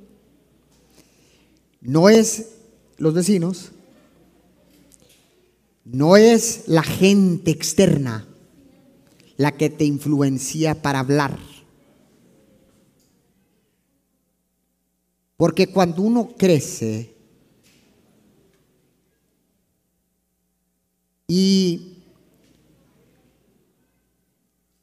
no 1.81 2.09
es 2.09 2.47
los 2.97 3.13
vecinos, 3.13 3.71
no 5.91 6.17
es 6.17 6.67
la 6.67 6.83
gente 6.83 7.49
externa 7.49 8.27
la 9.37 9.57
que 9.57 9.69
te 9.69 9.85
influencia 9.85 10.81
para 10.81 10.99
hablar. 10.99 11.39
Porque 15.35 15.67
cuando 15.67 16.01
uno 16.01 16.35
crece 16.37 17.15
y 21.27 21.93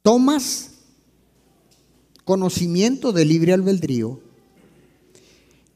tomas 0.02 0.70
conocimiento 2.24 3.12
de 3.12 3.24
libre 3.26 3.52
albedrío, 3.52 4.20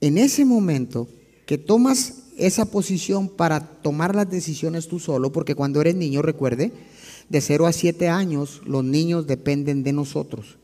en 0.00 0.18
ese 0.18 0.44
momento 0.44 1.08
que 1.46 1.58
tomas 1.58 2.19
esa 2.40 2.64
posición 2.64 3.29
para 3.29 3.61
tomar 3.61 4.14
las 4.14 4.31
decisiones 4.31 4.88
tú 4.88 4.98
solo, 4.98 5.31
porque 5.31 5.55
cuando 5.55 5.81
eres 5.81 5.94
niño, 5.94 6.22
recuerde, 6.22 6.72
de 7.29 7.40
0 7.40 7.66
a 7.66 7.72
7 7.72 8.09
años 8.09 8.62
los 8.64 8.83
niños 8.83 9.26
dependen 9.26 9.83
de 9.83 9.92
nosotros. 9.92 10.57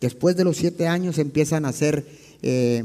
Después 0.00 0.36
de 0.36 0.44
los 0.44 0.56
7 0.58 0.86
años 0.86 1.18
empiezan 1.18 1.64
a 1.64 1.72
ser 1.72 2.06
eh, 2.42 2.84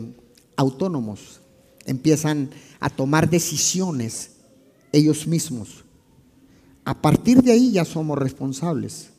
autónomos, 0.56 1.42
empiezan 1.86 2.50
a 2.80 2.90
tomar 2.90 3.30
decisiones 3.30 4.32
ellos 4.92 5.28
mismos. 5.28 5.84
A 6.86 7.02
partir 7.02 7.44
de 7.44 7.52
ahí 7.52 7.72
ya 7.72 7.86
somos 7.86 8.18
responsables. 8.18 9.10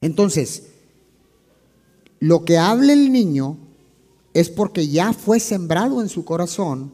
Entonces, 0.00 0.64
lo 2.18 2.44
que 2.44 2.58
hable 2.58 2.92
el 2.92 3.12
niño 3.12 3.58
es 4.34 4.48
porque 4.48 4.88
ya 4.88 5.12
fue 5.12 5.40
sembrado 5.40 6.00
en 6.00 6.08
su 6.08 6.24
corazón 6.24 6.92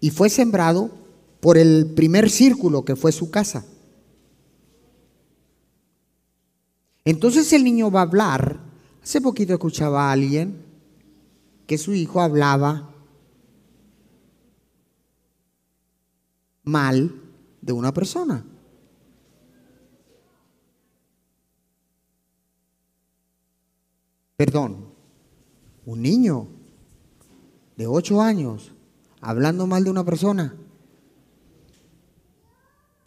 y 0.00 0.10
fue 0.10 0.30
sembrado 0.30 0.90
por 1.40 1.58
el 1.58 1.92
primer 1.94 2.30
círculo 2.30 2.84
que 2.84 2.96
fue 2.96 3.12
su 3.12 3.30
casa. 3.30 3.64
Entonces 7.04 7.52
el 7.52 7.64
niño 7.64 7.90
va 7.90 8.00
a 8.00 8.04
hablar. 8.04 8.60
Hace 9.02 9.20
poquito 9.20 9.54
escuchaba 9.54 10.08
a 10.08 10.12
alguien 10.12 10.62
que 11.66 11.78
su 11.78 11.94
hijo 11.94 12.20
hablaba 12.20 12.94
mal 16.64 17.14
de 17.62 17.72
una 17.72 17.92
persona. 17.92 18.44
Perdón, 24.36 24.87
un 25.88 26.02
niño 26.02 26.46
de 27.78 27.86
ocho 27.86 28.20
años 28.20 28.72
hablando 29.22 29.66
mal 29.66 29.84
de 29.84 29.90
una 29.90 30.04
persona. 30.04 30.54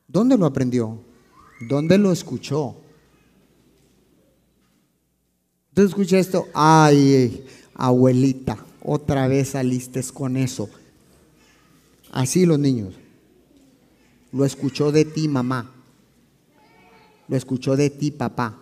¿Dónde 0.08 0.36
lo 0.36 0.48
aprendió? 0.48 1.00
¿Dónde 1.70 2.00
lo 2.00 2.12
escuchó? 2.12 2.76
Entonces 5.70 5.92
escuché 5.92 6.18
esto, 6.18 6.48
ay, 6.56 7.46
abuelita, 7.76 8.58
otra 8.82 9.28
vez 9.28 9.50
saliste 9.50 10.02
con 10.12 10.36
eso. 10.36 10.68
Así 12.12 12.48
los 12.48 12.58
niños. 12.58 12.96
Lo 14.32 14.44
escuchó 14.44 14.92
de 14.92 15.06
ti, 15.06 15.28
mamá. 15.28 15.72
Lo 17.28 17.38
escuchó 17.38 17.76
de 17.76 17.92
ti, 17.92 18.10
papá. 18.10 18.58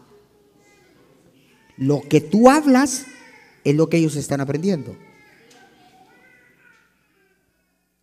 Lo 1.77 2.01
que 2.01 2.19
tú 2.19 2.49
hablas 2.49 3.05
es 3.69 3.75
lo 3.75 3.89
que 3.89 3.97
ellos 3.97 4.15
están 4.15 4.41
aprendiendo. 4.41 4.95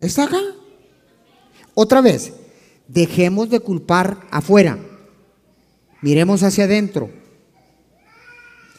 ¿Está 0.00 0.24
acá? 0.24 0.40
Otra 1.74 2.00
vez, 2.00 2.33
dejemos 2.88 3.50
de 3.50 3.61
culpar 3.61 4.26
afuera. 4.31 4.79
Miremos 6.02 6.42
hacia 6.42 6.64
adentro. 6.64 7.11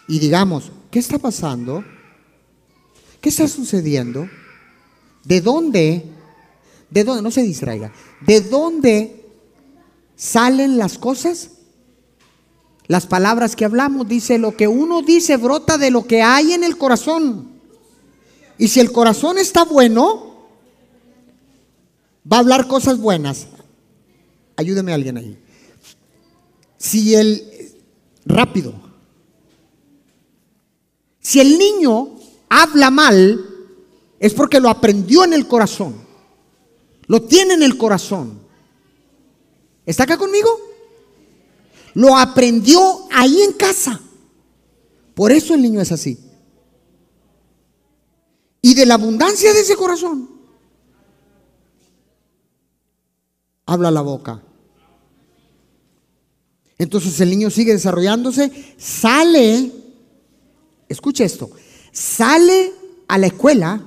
Y 0.07 0.19
digamos, 0.19 0.71
¿qué 0.89 0.99
está 0.99 1.19
pasando? 1.19 1.83
¿Qué 3.19 3.29
está 3.29 3.47
sucediendo? 3.47 4.29
¿De 5.23 5.41
dónde? 5.41 6.05
¿De 6.89 7.03
dónde? 7.03 7.21
No 7.21 7.31
se 7.31 7.41
distraiga. 7.41 7.91
¿De 8.25 8.41
dónde 8.41 9.25
salen 10.15 10.77
las 10.77 10.97
cosas? 10.97 11.56
Las 12.87 13.05
palabras 13.05 13.55
que 13.55 13.65
hablamos, 13.65 14.07
dice, 14.07 14.37
lo 14.37 14.55
que 14.55 14.67
uno 14.67 15.01
dice 15.01 15.37
brota 15.37 15.77
de 15.77 15.91
lo 15.91 16.05
que 16.05 16.21
hay 16.21 16.53
en 16.53 16.63
el 16.63 16.77
corazón. 16.77 17.49
Y 18.57 18.69
si 18.69 18.79
el 18.79 18.91
corazón 18.91 19.37
está 19.37 19.65
bueno, 19.65 20.47
va 22.31 22.37
a 22.37 22.39
hablar 22.39 22.67
cosas 22.67 22.97
buenas. 22.97 23.47
Ayúdeme 24.55 24.93
alguien 24.93 25.17
ahí. 25.17 25.37
Si 26.77 27.13
el, 27.15 27.75
rápido, 28.25 28.73
si 31.19 31.41
el 31.41 31.57
niño 31.57 32.15
habla 32.47 32.89
mal, 32.89 33.45
es 34.19 34.33
porque 34.33 34.59
lo 34.59 34.69
aprendió 34.69 35.25
en 35.25 35.33
el 35.33 35.45
corazón. 35.45 35.95
Lo 37.07 37.21
tiene 37.23 37.53
en 37.53 37.63
el 37.63 37.77
corazón. 37.77 38.39
¿Está 39.85 40.03
acá 40.03 40.17
conmigo? 40.17 40.49
Lo 41.97 42.15
aprendió 42.15 43.07
ahí 43.11 43.41
en 43.41 43.53
casa. 43.53 43.99
Por 45.15 45.31
eso 45.31 45.55
el 45.55 45.63
niño 45.63 45.81
es 45.81 45.91
así. 45.91 46.19
Y 48.61 48.75
de 48.75 48.85
la 48.85 48.93
abundancia 48.93 49.51
de 49.51 49.61
ese 49.61 49.75
corazón, 49.75 50.29
habla 53.65 53.89
la 53.89 54.01
boca. 54.01 54.43
Entonces 56.77 57.19
el 57.19 57.31
niño 57.31 57.49
sigue 57.49 57.73
desarrollándose, 57.73 58.75
sale, 58.77 59.71
escuche 60.87 61.23
esto, 61.23 61.49
sale 61.91 62.73
a 63.07 63.17
la 63.17 63.25
escuela 63.25 63.81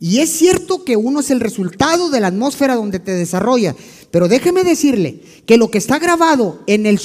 y 0.00 0.20
es 0.20 0.30
cierto 0.30 0.84
que 0.84 0.96
uno 0.96 1.20
es 1.20 1.30
el 1.30 1.40
resultado 1.40 2.08
de 2.08 2.20
la 2.20 2.28
atmósfera 2.28 2.76
donde 2.76 2.98
te 2.98 3.12
desarrolla, 3.12 3.76
pero 4.10 4.28
déjeme 4.28 4.64
decirle 4.64 5.20
que 5.46 5.58
lo 5.58 5.70
que 5.70 5.78
está 5.78 5.98
grabado 5.98 6.62
en 6.66 6.86
el 6.86 7.00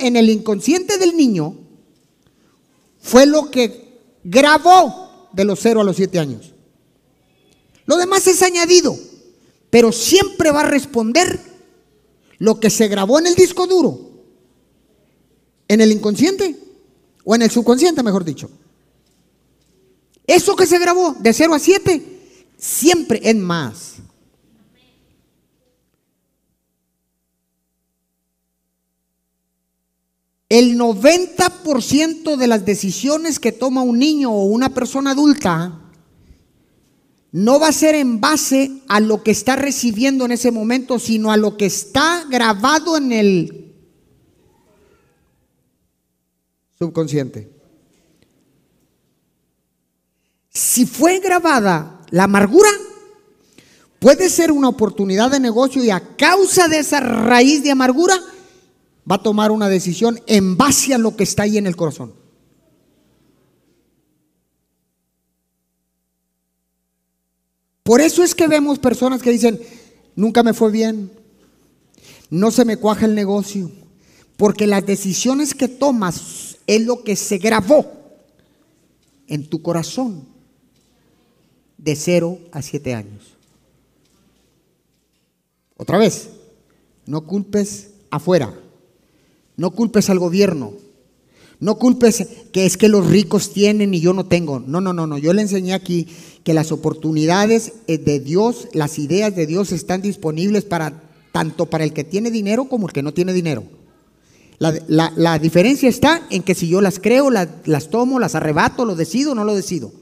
en 0.00 0.16
el 0.16 0.30
inconsciente 0.30 0.98
del 0.98 1.16
niño, 1.16 1.56
fue 3.00 3.26
lo 3.26 3.50
que 3.50 4.00
grabó 4.24 5.30
de 5.32 5.44
los 5.44 5.60
0 5.60 5.80
a 5.80 5.84
los 5.84 5.96
7 5.96 6.18
años. 6.18 6.54
Lo 7.86 7.96
demás 7.96 8.26
es 8.26 8.42
añadido, 8.42 8.98
pero 9.70 9.92
siempre 9.92 10.50
va 10.50 10.60
a 10.60 10.70
responder 10.70 11.40
lo 12.38 12.60
que 12.60 12.70
se 12.70 12.88
grabó 12.88 13.18
en 13.18 13.26
el 13.26 13.34
disco 13.34 13.66
duro, 13.66 14.10
en 15.68 15.80
el 15.80 15.92
inconsciente 15.92 16.56
o 17.24 17.34
en 17.34 17.42
el 17.42 17.50
subconsciente, 17.50 18.02
mejor 18.02 18.24
dicho. 18.24 18.50
Eso 20.26 20.54
que 20.54 20.66
se 20.66 20.78
grabó 20.78 21.16
de 21.18 21.32
0 21.32 21.54
a 21.54 21.58
7, 21.58 22.02
siempre 22.58 23.20
es 23.22 23.36
más. 23.36 23.94
El 30.48 30.78
90% 30.78 32.36
de 32.36 32.46
las 32.46 32.64
decisiones 32.64 33.38
que 33.38 33.52
toma 33.52 33.82
un 33.82 33.98
niño 33.98 34.32
o 34.32 34.44
una 34.44 34.70
persona 34.70 35.10
adulta 35.10 35.78
no 37.32 37.60
va 37.60 37.68
a 37.68 37.72
ser 37.72 37.94
en 37.94 38.20
base 38.20 38.80
a 38.88 39.00
lo 39.00 39.22
que 39.22 39.30
está 39.30 39.56
recibiendo 39.56 40.24
en 40.24 40.32
ese 40.32 40.50
momento, 40.50 40.98
sino 40.98 41.30
a 41.30 41.36
lo 41.36 41.56
que 41.58 41.66
está 41.66 42.24
grabado 42.30 42.96
en 42.96 43.12
el 43.12 43.74
subconsciente. 46.78 47.50
Si 50.48 50.86
fue 50.86 51.20
grabada 51.20 52.00
la 52.10 52.24
amargura, 52.24 52.70
puede 53.98 54.30
ser 54.30 54.50
una 54.50 54.68
oportunidad 54.68 55.30
de 55.30 55.40
negocio 55.40 55.84
y 55.84 55.90
a 55.90 56.16
causa 56.16 56.68
de 56.68 56.78
esa 56.78 57.00
raíz 57.00 57.62
de 57.62 57.70
amargura, 57.70 58.14
va 59.10 59.16
a 59.16 59.22
tomar 59.22 59.50
una 59.50 59.68
decisión 59.68 60.20
en 60.26 60.56
base 60.56 60.94
a 60.94 60.98
lo 60.98 61.16
que 61.16 61.24
está 61.24 61.44
ahí 61.44 61.56
en 61.56 61.66
el 61.66 61.76
corazón. 61.76 62.12
Por 67.82 68.02
eso 68.02 68.22
es 68.22 68.34
que 68.34 68.48
vemos 68.48 68.78
personas 68.78 69.22
que 69.22 69.30
dicen, 69.30 69.58
nunca 70.14 70.42
me 70.42 70.52
fue 70.52 70.70
bien, 70.70 71.10
no 72.28 72.50
se 72.50 72.66
me 72.66 72.76
cuaja 72.76 73.06
el 73.06 73.14
negocio, 73.14 73.70
porque 74.36 74.66
las 74.66 74.84
decisiones 74.84 75.54
que 75.54 75.68
tomas 75.68 76.58
es 76.66 76.84
lo 76.84 77.02
que 77.02 77.16
se 77.16 77.38
grabó 77.38 77.90
en 79.26 79.48
tu 79.48 79.62
corazón 79.62 80.26
de 81.78 81.96
0 81.96 82.38
a 82.52 82.60
7 82.60 82.94
años. 82.94 83.38
Otra 85.78 85.96
vez, 85.96 86.28
no 87.06 87.22
culpes 87.22 87.90
afuera. 88.10 88.67
No 89.58 89.72
culpes 89.72 90.08
al 90.08 90.20
gobierno. 90.20 90.72
No 91.60 91.78
culpes 91.78 92.26
que 92.52 92.64
es 92.64 92.76
que 92.76 92.88
los 92.88 93.06
ricos 93.08 93.52
tienen 93.52 93.92
y 93.92 94.00
yo 94.00 94.12
no 94.12 94.24
tengo. 94.24 94.60
No, 94.60 94.80
no, 94.80 94.92
no, 94.92 95.08
no. 95.08 95.18
Yo 95.18 95.32
le 95.32 95.42
enseñé 95.42 95.74
aquí 95.74 96.06
que 96.44 96.54
las 96.54 96.70
oportunidades 96.70 97.72
eh, 97.88 97.98
de 97.98 98.20
Dios, 98.20 98.68
las 98.72 99.00
ideas 99.00 99.34
de 99.34 99.46
Dios 99.46 99.72
están 99.72 100.00
disponibles 100.00 100.64
para 100.64 101.02
tanto 101.32 101.66
para 101.66 101.82
el 101.82 101.92
que 101.92 102.04
tiene 102.04 102.30
dinero 102.30 102.66
como 102.68 102.86
el 102.86 102.92
que 102.92 103.02
no 103.02 103.12
tiene 103.12 103.32
dinero. 103.32 103.64
La, 104.60 105.38
diferencia 105.38 105.88
está 105.88 106.26
en 106.30 106.42
que 106.42 106.54
si 106.54 106.68
yo 106.68 106.80
las 106.80 106.98
creo, 106.98 107.30
las, 107.30 107.48
las 107.64 107.90
tomo, 107.90 108.18
las 108.18 108.34
arrebato, 108.34 108.84
lo 108.84 108.96
decido 108.96 109.32
o 109.32 109.34
no 109.34 109.44
lo 109.44 109.54
decido. 109.54 109.92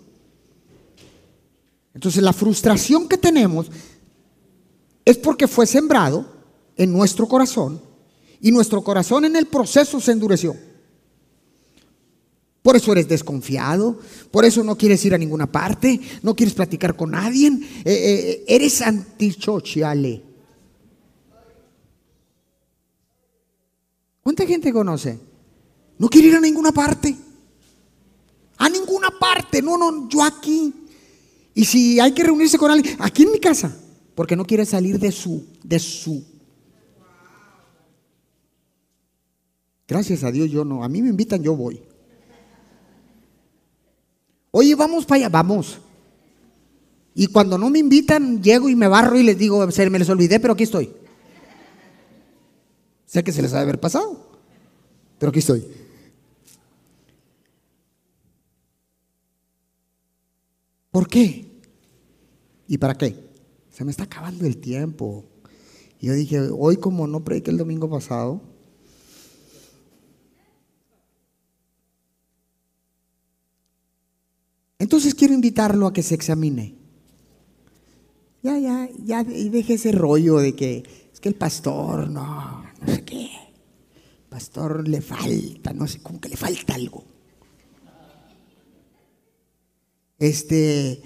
Entonces 1.95 2.23
la 2.23 2.33
frustración 2.33 3.09
que 3.09 3.19
tenemos 3.19 3.71
es 5.05 5.16
porque 5.16 5.49
fue 5.49 5.66
sembrado 5.66 6.27
en 6.77 6.92
nuestro 6.92 7.27
corazón 7.27 7.81
y 8.40 8.51
nuestro 8.51 8.83
corazón 8.83 9.25
en 9.25 9.37
el 9.37 9.46
proceso 9.46 10.01
se 10.01 10.12
endureció. 10.12 10.57
Por 12.62 12.75
eso 12.75 12.90
eres 12.90 13.07
desconfiado, 13.07 14.01
por 14.33 14.44
eso 14.44 14.64
no 14.64 14.77
quieres 14.77 15.05
ir 15.05 15.14
a 15.14 15.18
ninguna 15.18 15.46
parte, 15.46 16.01
no 16.22 16.35
quieres 16.35 16.55
platicar 16.55 16.96
con 16.96 17.12
nadie, 17.12 17.46
eh, 17.46 17.61
eh, 17.85 18.44
eres 18.49 18.83
antichociale. 18.83 20.22
¿Cuánta 24.20 24.44
gente 24.44 24.72
conoce? 24.72 25.20
No 25.99 26.09
quiere 26.09 26.27
ir 26.27 26.35
a 26.35 26.40
ninguna 26.40 26.72
parte. 26.72 27.16
A 28.57 28.68
ninguna 28.68 29.11
parte, 29.11 29.62
no, 29.62 29.79
no, 29.79 30.09
yo 30.09 30.25
aquí. 30.25 30.75
Y 31.55 31.64
si 31.64 32.01
hay 32.01 32.12
que 32.12 32.25
reunirse 32.25 32.59
con 32.59 32.72
alguien, 32.72 32.96
aquí 32.99 33.22
en 33.22 33.31
mi 33.31 33.38
casa, 33.38 33.79
porque 34.16 34.35
no 34.35 34.44
quiere 34.44 34.66
salir 34.66 34.99
de 34.99 35.12
su, 35.12 35.46
de 35.62 35.79
su 35.79 36.25
Gracias 39.88 40.25
a 40.25 40.33
Dios 40.33 40.51
yo 40.51 40.64
no. 40.64 40.83
A 40.83 40.88
mí 40.88 41.03
me 41.03 41.11
invitan, 41.11 41.42
yo 41.42 41.55
voy. 41.55 41.83
Oye, 44.51 44.75
vamos 44.75 45.05
para 45.05 45.20
allá, 45.20 45.29
vamos. 45.29 45.79
Y 47.14 47.29
cuando 47.29 47.57
no 47.57 47.70
me 47.70 47.79
invitan, 47.79 48.42
llego 48.42 48.68
y 48.68 48.75
me 48.75 48.88
barro 48.88 49.18
y 49.18 49.22
les 49.22 49.38
digo, 49.38 49.70
se 49.70 49.88
me 49.88 49.99
les 49.99 50.09
olvidé, 50.09 50.40
pero 50.40 50.55
aquí 50.55 50.64
estoy. 50.64 50.92
Sé 53.07 53.22
que 53.22 53.33
se 53.33 53.42
les 53.42 53.53
ha 53.53 53.57
de 53.57 53.62
haber 53.62 53.81
pasado. 53.81 54.38
Pero 55.18 55.31
aquí 55.31 55.38
estoy. 55.38 55.66
¿Por 60.90 61.09
qué? 61.09 61.46
¿Y 62.66 62.79
para 62.79 62.96
qué? 62.96 63.14
Se 63.70 63.85
me 63.85 63.90
está 63.90 64.05
acabando 64.05 64.46
el 64.46 64.57
tiempo. 64.57 65.25
Y 66.01 66.07
yo 66.07 66.14
dije, 66.14 66.40
hoy 66.51 66.79
como 66.79 67.07
no 67.07 67.25
prediqué 67.25 67.51
el 67.51 67.59
domingo 67.59 67.88
pasado, 67.88 68.40
entonces 74.79 75.15
quiero 75.15 75.35
invitarlo 75.35 75.87
a 75.87 75.93
que 75.93 76.03
se 76.03 76.15
examine. 76.15 76.75
Ya, 78.43 78.59
ya, 78.59 78.89
ya, 79.05 79.23
y 79.23 79.49
deje 79.49 79.75
ese 79.75 79.93
rollo 79.93 80.39
de 80.39 80.55
que 80.55 80.85
es 81.12 81.21
que 81.21 81.29
el 81.29 81.35
pastor, 81.35 82.09
no, 82.11 82.62
no 82.81 82.95
sé 82.95 83.05
qué. 83.05 83.31
Pastor 84.29 84.87
le 84.87 85.01
falta, 85.01 85.73
no 85.73 85.87
sé, 85.87 86.01
como 86.01 86.21
que 86.21 86.29
le 86.29 86.37
falta 86.37 86.75
algo. 86.75 87.05
Este, 90.19 91.03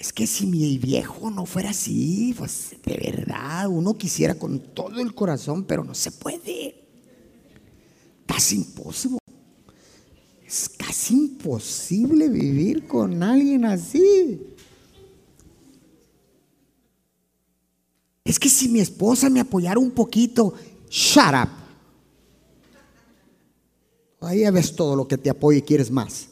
es 0.00 0.12
que 0.12 0.26
si 0.26 0.46
mi 0.46 0.78
viejo 0.78 1.30
no 1.30 1.46
fuera 1.46 1.70
así, 1.70 2.34
pues 2.36 2.76
de 2.84 2.96
verdad, 2.96 3.68
uno 3.68 3.94
quisiera 3.94 4.34
con 4.34 4.58
todo 4.58 5.00
el 5.00 5.14
corazón, 5.14 5.64
pero 5.64 5.84
no 5.84 5.94
se 5.94 6.10
puede. 6.10 6.74
Casi 8.26 8.56
imposible. 8.56 9.21
Es 10.92 11.10
imposible 11.10 12.28
vivir 12.28 12.86
con 12.86 13.22
alguien 13.22 13.64
así. 13.64 14.42
Es 18.22 18.38
que 18.38 18.50
si 18.50 18.68
mi 18.68 18.80
esposa 18.80 19.30
me 19.30 19.40
apoyara 19.40 19.80
un 19.80 19.92
poquito, 19.92 20.52
shut 20.90 21.32
up. 21.32 21.48
Ahí 24.20 24.44
ves 24.50 24.76
todo 24.76 24.94
lo 24.94 25.08
que 25.08 25.16
te 25.16 25.30
apoya 25.30 25.60
y 25.60 25.62
quieres 25.62 25.90
más. 25.90 26.28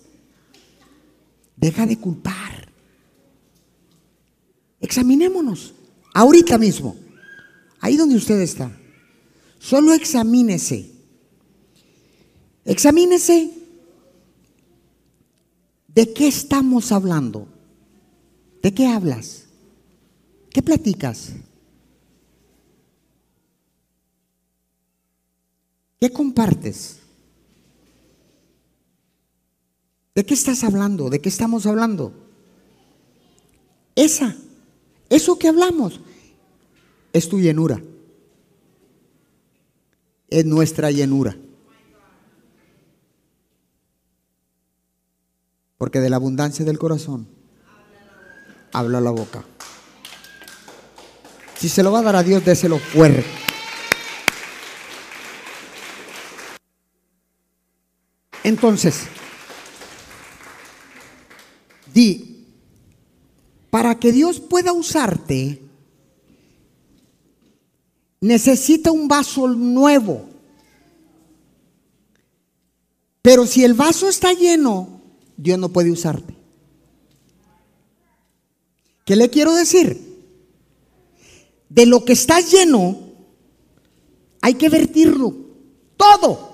Deja 1.57 1.87
de 1.87 1.99
culpar. 1.99 2.71
Examinémonos. 4.79 5.73
Ahorita 6.13 6.59
mismo. 6.59 6.97
Ahí 7.81 7.97
donde 7.97 8.17
usted 8.17 8.39
está. 8.43 8.71
Solo 9.59 9.95
examínese. 9.95 10.91
Examínese. 12.67 13.60
¿De 15.95 16.13
qué 16.13 16.29
estamos 16.29 16.93
hablando? 16.93 17.49
¿De 18.63 18.73
qué 18.73 18.87
hablas? 18.87 19.47
¿Qué 20.51 20.63
platicas? 20.63 21.33
¿Qué 26.01 26.11
compartes? 26.11 26.99
¿De 30.15 30.25
qué 30.25 30.35
estás 30.35 30.65
hablando? 30.65 31.11
¿De 31.11 31.21
qué 31.21 31.29
estamos 31.29 31.67
hablando? 31.67 32.13
Esa, 33.95 34.37
eso 35.09 35.39
que 35.39 35.49
hablamos, 35.49 36.01
es 37.13 37.29
tu 37.29 37.41
llenura. 37.41 37.83
Es 40.29 40.47
nuestra 40.47 40.91
llenura. 40.91 41.37
Porque 45.81 46.01
de 46.01 46.11
la 46.11 46.17
abundancia 46.17 46.63
del 46.63 46.79
corazón 46.79 47.27
habla 48.71 49.01
la 49.01 49.13
boca. 49.13 49.43
Si 51.57 51.71
se 51.71 51.83
lo 51.83 51.91
va 51.91 52.01
a 52.01 52.03
dar 52.03 52.17
a 52.17 52.23
Dios, 52.23 52.45
déselo 52.45 52.79
fuerte. 52.79 53.25
Entonces, 58.45 59.05
di, 61.95 62.45
para 63.71 63.99
que 63.99 64.13
Dios 64.13 64.39
pueda 64.39 64.75
usarte, 64.75 65.63
necesita 68.21 68.93
un 68.93 69.09
vaso 69.09 69.49
nuevo. 69.49 70.29
Pero 73.23 73.47
si 73.47 73.65
el 73.65 73.73
vaso 73.73 74.11
está 74.11 74.35
lleno, 74.35 75.00
Dios 75.43 75.59
no 75.59 75.71
puede 75.71 75.91
usarte. 75.91 76.35
¿Qué 79.05 79.17
le 79.17 79.31
quiero 79.31 79.55
decir? 79.55 80.09
De 81.69 81.87
lo 81.87 82.05
que 82.05 82.13
está 82.13 82.41
lleno, 82.41 82.99
hay 84.41 84.55
que 84.55 84.69
vertirlo. 84.69 85.35
Todo 85.97 86.51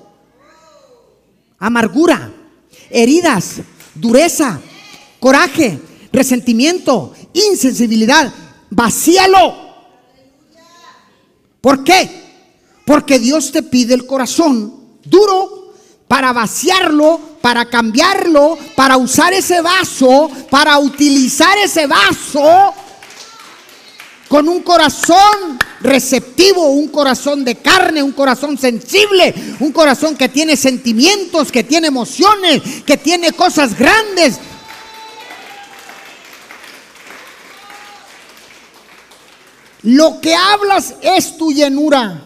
amargura, 1.59 2.33
heridas, 2.91 3.57
dureza, 3.95 4.61
coraje, 5.19 5.79
resentimiento, 6.13 7.13
insensibilidad. 7.33 8.33
Vacíalo. 8.71 9.67
¿Por 11.61 11.83
qué? 11.83 12.25
Porque 12.85 13.19
Dios 13.19 13.51
te 13.51 13.63
pide 13.63 13.95
el 13.95 14.07
corazón 14.07 14.99
duro 15.05 15.75
para 16.07 16.33
vaciarlo, 16.33 17.21
para 17.47 17.67
cambiarlo, 17.67 18.59
para 18.75 18.97
usar 18.97 19.33
ese 19.33 19.61
vaso, 19.61 20.29
para 20.51 20.81
utilizar 20.81 21.57
ese 21.59 21.87
vaso 21.87 22.75
con 24.27 24.49
un 24.49 24.63
corazón 24.63 25.57
receptivo, 25.81 26.71
un 26.71 26.89
corazón 26.89 27.45
de 27.45 27.55
carne, 27.55 28.03
un 28.03 28.11
corazón 28.11 28.59
sensible, 28.59 29.33
un 29.61 29.71
corazón 29.71 30.17
que 30.17 30.29
tiene 30.29 30.57
sentimientos, 30.57 31.53
que 31.53 31.63
tiene 31.63 31.87
emociones, 31.87 32.83
que 32.85 32.97
tiene 32.97 33.31
cosas 33.31 33.79
grandes. 33.79 34.41
Lo 39.85 40.21
que 40.21 40.35
hablas 40.35 40.97
es 41.01 41.39
tu 41.39 41.53
llenura. 41.53 42.25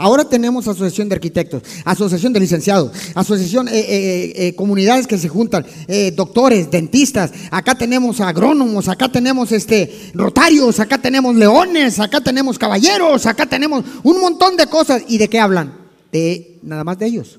Ahora 0.00 0.24
tenemos 0.24 0.66
asociación 0.66 1.10
de 1.10 1.16
arquitectos, 1.16 1.62
asociación 1.84 2.32
de 2.32 2.40
licenciados, 2.40 2.90
asociación, 3.14 3.68
eh, 3.68 3.72
eh, 3.76 4.32
eh, 4.34 4.54
comunidades 4.54 5.06
que 5.06 5.18
se 5.18 5.28
juntan, 5.28 5.66
doctores, 6.14 6.70
dentistas, 6.70 7.30
acá 7.50 7.74
tenemos 7.74 8.18
agrónomos, 8.20 8.88
acá 8.88 9.12
tenemos 9.12 9.52
este, 9.52 10.10
rotarios, 10.14 10.80
acá 10.80 10.96
tenemos 10.96 11.36
leones, 11.36 12.00
acá 12.00 12.22
tenemos 12.22 12.58
caballeros, 12.58 13.26
acá 13.26 13.44
tenemos 13.44 13.84
un 14.02 14.20
montón 14.20 14.56
de 14.56 14.66
cosas. 14.68 15.02
¿Y 15.06 15.18
de 15.18 15.28
qué 15.28 15.38
hablan? 15.38 15.74
De 16.10 16.58
nada 16.62 16.82
más 16.82 16.98
de 16.98 17.06
ellos. 17.06 17.38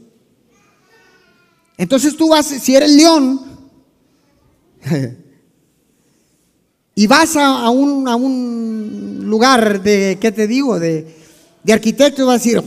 Entonces 1.77 2.15
tú 2.15 2.29
vas, 2.29 2.45
si 2.45 2.75
eres 2.75 2.91
león, 2.91 3.41
y 6.95 7.07
vas 7.07 7.35
a, 7.37 7.71
un, 7.71 8.07
a 8.07 8.15
un 8.15 9.21
lugar 9.23 9.81
de, 9.81 10.19
¿qué 10.21 10.31
te 10.31 10.45
digo? 10.45 10.79
De, 10.79 11.20
de 11.63 11.73
arquitecto 11.73 12.25
va 12.25 12.33
a 12.33 12.37
decir, 12.37 12.61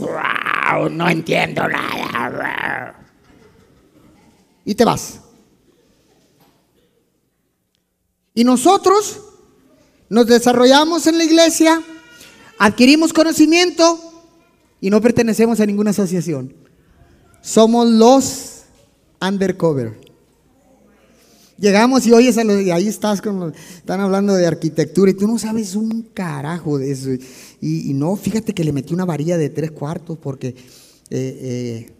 no 0.91 1.09
entiendo 1.09 1.67
nada. 1.67 2.95
Y 4.63 4.75
te 4.75 4.85
vas. 4.85 5.19
Y 8.33 8.43
nosotros 8.43 9.21
nos 10.09 10.27
desarrollamos 10.27 11.07
en 11.07 11.17
la 11.17 11.23
iglesia, 11.23 11.81
adquirimos 12.59 13.13
conocimiento 13.13 13.99
y 14.81 14.89
no 14.89 15.01
pertenecemos 15.01 15.59
a 15.59 15.65
ninguna 15.65 15.91
asociación. 15.91 16.53
Somos 17.41 17.87
los 17.87 18.63
undercover. 19.21 20.04
Llegamos 21.57 22.05
y 22.05 22.11
oyes 22.11 22.37
a 22.37 22.43
los, 22.43 22.61
y 22.61 22.71
ahí 22.71 22.87
estás 22.87 23.21
con 23.21 23.53
están 23.53 24.01
hablando 24.01 24.33
de 24.33 24.45
arquitectura 24.45 25.11
y 25.11 25.13
tú 25.13 25.25
no 25.25 25.39
sabes 25.39 25.75
un 25.75 26.01
carajo 26.13 26.77
de 26.77 26.91
eso. 26.91 27.09
Y, 27.61 27.93
no, 27.93 28.15
fíjate 28.17 28.53
que 28.53 28.63
le 28.63 28.73
metí 28.73 28.93
una 28.93 29.05
varilla 29.05 29.37
de 29.37 29.49
tres 29.49 29.71
cuartos 29.71 30.17
porque 30.17 30.49
eh, 30.49 30.55
eh, 31.11 31.93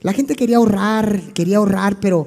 la 0.00 0.14
gente 0.14 0.34
quería 0.34 0.56
ahorrar, 0.56 1.34
quería 1.34 1.58
ahorrar, 1.58 2.00
pero 2.00 2.26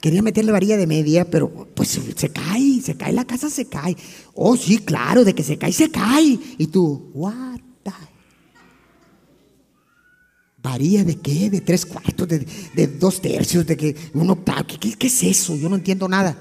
quería 0.00 0.20
meterle 0.20 0.50
varilla 0.50 0.76
de 0.76 0.88
media, 0.88 1.30
pero 1.30 1.68
pues 1.74 2.00
se, 2.16 2.28
cae, 2.30 2.80
se 2.82 2.96
cae, 2.96 3.12
la 3.12 3.24
casa 3.24 3.48
se 3.48 3.66
cae. 3.66 3.96
Oh, 4.34 4.56
sí, 4.56 4.78
claro, 4.78 5.24
de 5.24 5.32
que 5.32 5.44
se 5.44 5.58
cae, 5.58 5.72
se 5.72 5.90
cae. 5.90 6.38
Y 6.58 6.66
tú, 6.66 7.10
what 7.14 7.60
¿Varilla 10.66 11.04
de 11.04 11.16
qué? 11.16 11.48
¿De 11.48 11.60
tres 11.60 11.86
cuartos? 11.86 12.26
¿De, 12.26 12.86
dos 12.98 13.22
tercios? 13.22 13.64
¿De 13.64 13.76
que 13.76 13.94
un 14.14 14.28
octavo? 14.30 14.66
¿Qué, 14.66 14.94
¿Qué, 14.94 15.06
es 15.06 15.22
eso? 15.22 15.54
Yo 15.54 15.68
no 15.68 15.76
entiendo 15.76 16.08
nada. 16.08 16.36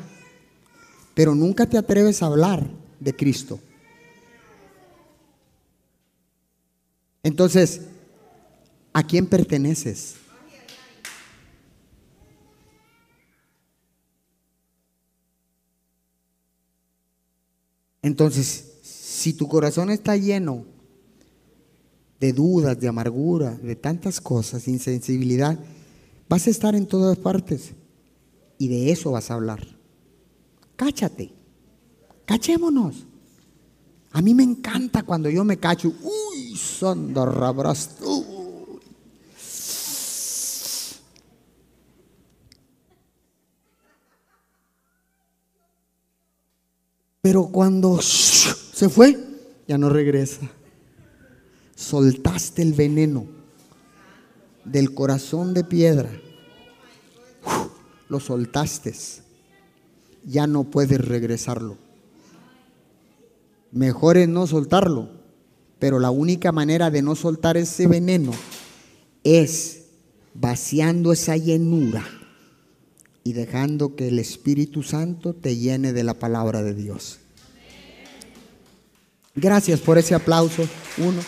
Pero 1.13 1.35
nunca 1.35 1.69
te 1.69 1.77
atreves 1.77 2.23
a 2.23 2.25
hablar 2.25 2.67
de 2.99 3.15
Cristo. 3.15 3.59
Entonces, 7.21 7.81
¿a 8.93 9.05
quién 9.05 9.27
perteneces? 9.27 10.15
Entonces, 18.01 18.71
si 18.81 19.33
tu 19.33 19.47
corazón 19.47 19.91
está 19.91 20.17
lleno 20.17 20.74
de 22.19 22.33
dudas, 22.33 22.79
de 22.79 22.87
amargura, 22.87 23.51
de 23.51 23.75
tantas 23.75 24.21
cosas, 24.21 24.67
insensibilidad, 24.67 25.59
vas 26.29 26.47
a 26.47 26.49
estar 26.49 26.75
en 26.75 26.85
todas 26.85 27.17
partes 27.17 27.73
y 28.57 28.67
de 28.67 28.91
eso 28.91 29.11
vas 29.11 29.31
a 29.31 29.35
hablar. 29.35 29.65
Cáchate, 30.75 31.31
cachémonos. 32.25 33.05
A 34.11 34.21
mí 34.21 34.33
me 34.33 34.43
encanta 34.43 35.03
cuando 35.03 35.29
yo 35.29 35.43
me 35.43 35.57
cacho, 35.57 35.93
uy, 36.01 36.55
sonda 36.55 37.25
Pero 47.21 47.47
cuando 47.47 47.99
se 48.01 48.87
fue, 48.87 49.17
ya 49.67 49.77
no 49.77 49.89
regresa. 49.89 50.49
Soltaste 51.75 52.61
el 52.61 52.73
veneno 52.73 53.25
del 54.63 54.93
corazón 54.93 55.53
de 55.53 55.63
piedra. 55.63 56.09
Lo 58.09 58.19
soltaste. 58.19 58.93
Ya 60.25 60.47
no 60.47 60.63
puedes 60.63 61.05
regresarlo. 61.05 61.77
Mejor 63.71 64.17
es 64.17 64.27
no 64.27 64.47
soltarlo. 64.47 65.09
Pero 65.79 65.99
la 65.99 66.09
única 66.09 66.51
manera 66.51 66.89
de 66.89 67.01
no 67.01 67.15
soltar 67.15 67.57
ese 67.57 67.87
veneno 67.87 68.31
es 69.23 69.83
vaciando 70.33 71.11
esa 71.11 71.35
llenura 71.35 72.05
y 73.23 73.33
dejando 73.33 73.95
que 73.95 74.07
el 74.07 74.19
Espíritu 74.19 74.83
Santo 74.83 75.33
te 75.33 75.57
llene 75.57 75.91
de 75.91 76.03
la 76.03 76.13
palabra 76.13 76.63
de 76.63 76.73
Dios. 76.73 77.19
Gracias 79.35 79.81
por 79.81 79.97
ese 79.97 80.15
aplauso. 80.15 80.63
Uno. 80.97 81.21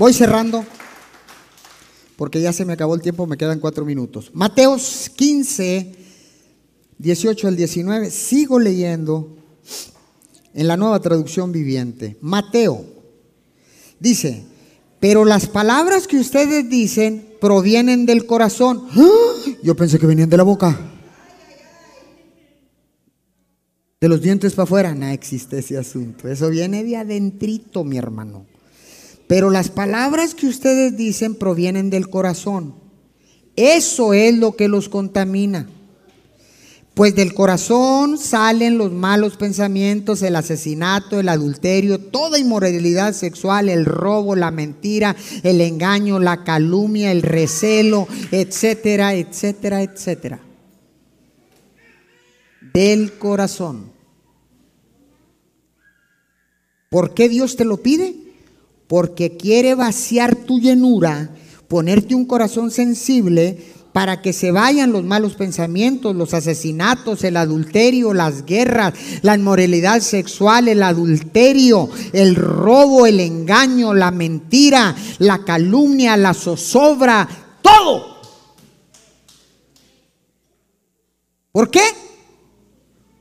Voy 0.00 0.14
cerrando 0.14 0.64
porque 2.16 2.40
ya 2.40 2.54
se 2.54 2.64
me 2.64 2.72
acabó 2.72 2.94
el 2.94 3.02
tiempo, 3.02 3.26
me 3.26 3.36
quedan 3.36 3.60
cuatro 3.60 3.84
minutos. 3.84 4.30
Mateos 4.32 5.10
15, 5.14 5.94
18 6.96 7.48
al 7.48 7.54
19, 7.54 8.10
sigo 8.10 8.58
leyendo 8.58 9.36
en 10.54 10.68
la 10.68 10.78
nueva 10.78 11.00
traducción 11.00 11.52
viviente. 11.52 12.16
Mateo 12.22 12.82
dice, 13.98 14.42
pero 15.00 15.26
las 15.26 15.46
palabras 15.46 16.06
que 16.06 16.18
ustedes 16.18 16.70
dicen 16.70 17.34
provienen 17.38 18.06
del 18.06 18.24
corazón. 18.24 18.88
¡Ah! 18.96 19.50
Yo 19.62 19.76
pensé 19.76 19.98
que 19.98 20.06
venían 20.06 20.30
de 20.30 20.36
la 20.38 20.44
boca. 20.44 20.80
De 24.00 24.08
los 24.08 24.22
dientes 24.22 24.54
para 24.54 24.64
afuera, 24.64 24.94
no 24.94 25.08
existe 25.08 25.58
ese 25.58 25.76
asunto. 25.76 26.26
Eso 26.26 26.48
viene 26.48 26.84
de 26.84 26.96
adentrito, 26.96 27.84
mi 27.84 27.98
hermano. 27.98 28.46
Pero 29.30 29.50
las 29.50 29.68
palabras 29.68 30.34
que 30.34 30.48
ustedes 30.48 30.96
dicen 30.96 31.36
provienen 31.36 31.88
del 31.88 32.10
corazón. 32.10 32.74
Eso 33.54 34.12
es 34.12 34.36
lo 34.36 34.56
que 34.56 34.66
los 34.66 34.88
contamina. 34.88 35.68
Pues 36.94 37.14
del 37.14 37.32
corazón 37.32 38.18
salen 38.18 38.76
los 38.76 38.90
malos 38.90 39.36
pensamientos, 39.36 40.20
el 40.22 40.34
asesinato, 40.34 41.20
el 41.20 41.28
adulterio, 41.28 42.00
toda 42.00 42.40
inmoralidad 42.40 43.14
sexual, 43.14 43.68
el 43.68 43.84
robo, 43.84 44.34
la 44.34 44.50
mentira, 44.50 45.14
el 45.44 45.60
engaño, 45.60 46.18
la 46.18 46.42
calumnia, 46.42 47.12
el 47.12 47.22
recelo, 47.22 48.08
etcétera, 48.32 49.14
etcétera, 49.14 49.84
etcétera. 49.84 50.40
Del 52.74 53.12
corazón. 53.12 53.92
¿Por 56.88 57.14
qué 57.14 57.28
Dios 57.28 57.54
te 57.54 57.64
lo 57.64 57.76
pide? 57.76 58.19
Porque 58.90 59.36
quiere 59.36 59.76
vaciar 59.76 60.34
tu 60.34 60.58
llenura, 60.58 61.30
ponerte 61.68 62.16
un 62.16 62.24
corazón 62.24 62.72
sensible 62.72 63.56
para 63.92 64.20
que 64.20 64.32
se 64.32 64.50
vayan 64.50 64.90
los 64.90 65.04
malos 65.04 65.34
pensamientos, 65.34 66.16
los 66.16 66.34
asesinatos, 66.34 67.22
el 67.22 67.36
adulterio, 67.36 68.12
las 68.14 68.44
guerras, 68.44 68.94
la 69.22 69.36
inmoralidad 69.36 70.00
sexual, 70.00 70.66
el 70.66 70.82
adulterio, 70.82 71.88
el 72.12 72.34
robo, 72.34 73.06
el 73.06 73.20
engaño, 73.20 73.94
la 73.94 74.10
mentira, 74.10 74.96
la 75.20 75.44
calumnia, 75.44 76.16
la 76.16 76.34
zozobra, 76.34 77.28
todo. 77.62 78.16
¿Por 81.52 81.70
qué? 81.70 81.84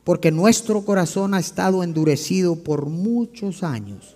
Porque 0.04 0.32
nuestro 0.32 0.84
corazón 0.84 1.36
ha 1.36 1.40
estado 1.40 1.84
endurecido 1.84 2.56
por 2.64 2.88
muchos 2.88 3.62
años. 3.62 4.16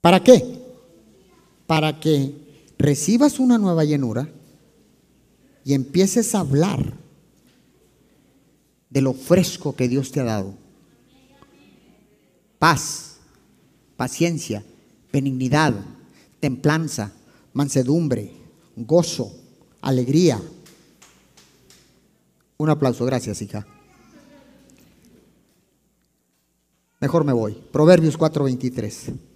¿Para 0.00 0.22
qué? 0.22 0.60
para 1.70 2.00
que 2.00 2.34
recibas 2.78 3.38
una 3.38 3.56
nueva 3.56 3.84
llenura 3.84 4.28
y 5.64 5.72
empieces 5.72 6.34
a 6.34 6.40
hablar 6.40 6.94
de 8.88 9.00
lo 9.00 9.14
fresco 9.14 9.76
que 9.76 9.86
Dios 9.86 10.10
te 10.10 10.18
ha 10.18 10.24
dado. 10.24 10.54
Paz, 12.58 13.18
paciencia, 13.96 14.64
benignidad, 15.12 15.72
templanza, 16.40 17.12
mansedumbre, 17.52 18.32
gozo, 18.74 19.32
alegría. 19.80 20.42
Un 22.56 22.68
aplauso, 22.68 23.04
gracias 23.04 23.40
hija. 23.42 23.64
Mejor 26.98 27.22
me 27.22 27.32
voy. 27.32 27.52
Proverbios 27.70 28.18
4:23. 28.18 29.29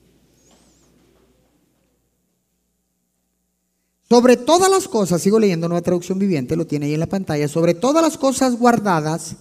Sobre 4.08 4.36
todas 4.36 4.70
las 4.70 4.86
cosas, 4.86 5.22
sigo 5.22 5.38
leyendo 5.38 5.68
nueva 5.68 5.82
traducción 5.82 6.18
viviente, 6.18 6.56
lo 6.56 6.66
tiene 6.66 6.86
ahí 6.86 6.94
en 6.94 7.00
la 7.00 7.06
pantalla, 7.06 7.48
sobre 7.48 7.74
todas 7.74 8.02
las 8.02 8.18
cosas 8.18 8.56
guardadas, 8.56 9.36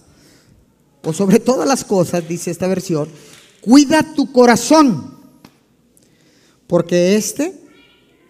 o 1.02 1.12
sobre 1.12 1.38
todas 1.38 1.68
las 1.68 1.84
cosas, 1.84 2.26
dice 2.26 2.50
esta 2.50 2.66
versión, 2.66 3.08
cuida 3.60 4.14
tu 4.14 4.32
corazón, 4.32 5.18
porque 6.66 7.16
este, 7.16 7.60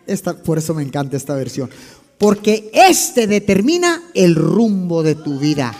esta, 0.06 0.36
por 0.36 0.58
eso 0.58 0.74
me 0.74 0.82
encanta 0.82 1.16
esta 1.16 1.36
versión, 1.36 1.70
porque 2.18 2.68
este 2.74 3.28
determina 3.28 4.02
el 4.12 4.34
rumbo 4.34 5.04
de 5.04 5.14
tu 5.14 5.38
vida. 5.38 5.72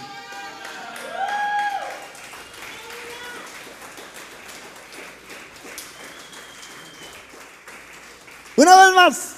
Una 8.56 8.76
vez 8.76 8.94
más. 8.94 9.33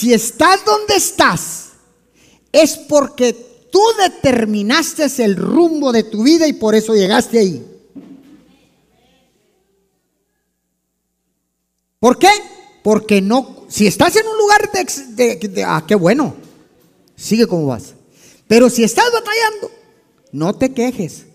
Si 0.00 0.14
estás 0.14 0.64
donde 0.64 0.96
estás, 0.96 1.72
es 2.52 2.78
porque 2.78 3.34
tú 3.70 3.82
determinaste 3.98 5.04
el 5.22 5.36
rumbo 5.36 5.92
de 5.92 6.04
tu 6.04 6.22
vida 6.22 6.48
y 6.48 6.54
por 6.54 6.74
eso 6.74 6.94
llegaste 6.94 7.38
ahí. 7.38 7.66
¿Por 11.98 12.18
qué? 12.18 12.30
Porque 12.82 13.20
no, 13.20 13.66
si 13.68 13.86
estás 13.86 14.16
en 14.16 14.26
un 14.26 14.38
lugar 14.38 14.70
de, 14.72 15.64
ah, 15.66 15.84
qué 15.86 15.96
bueno, 15.96 16.34
sigue 17.14 17.46
como 17.46 17.66
vas. 17.66 17.92
Pero 18.48 18.70
si 18.70 18.82
estás 18.84 19.04
batallando, 19.12 19.70
no 20.32 20.54
te 20.54 20.72
quejes. 20.72 21.26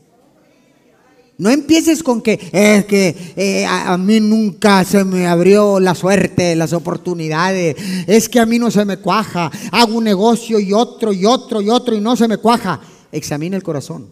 No 1.38 1.50
empieces 1.50 2.02
con 2.02 2.22
que 2.22 2.40
es 2.52 2.86
que 2.86 3.34
eh, 3.36 3.66
a, 3.66 3.98
mí 3.98 4.22
nunca 4.22 4.86
se 4.86 5.04
me 5.04 5.28
abrió 5.28 5.82
la 5.82 5.94
suerte, 5.94 6.56
las 6.56 6.72
oportunidades. 6.72 7.76
Es 8.08 8.30
que 8.30 8.40
a 8.40 8.46
mí 8.46 8.58
no 8.58 8.72
se 8.72 8.86
me 8.86 8.98
cuaja. 8.98 9.52
Hago 9.72 9.98
un 9.98 10.06
negocio 10.06 10.60
y 10.60 10.72
otro 10.72 11.12
y 11.12 11.26
otro 11.26 11.62
y 11.62 11.70
otro 11.70 11.96
y 11.96 12.00
no 12.00 12.16
se 12.16 12.28
me 12.28 12.38
cuaja. 12.38 12.80
Examina 13.12 13.58
el 13.58 13.64
corazón. 13.64 14.08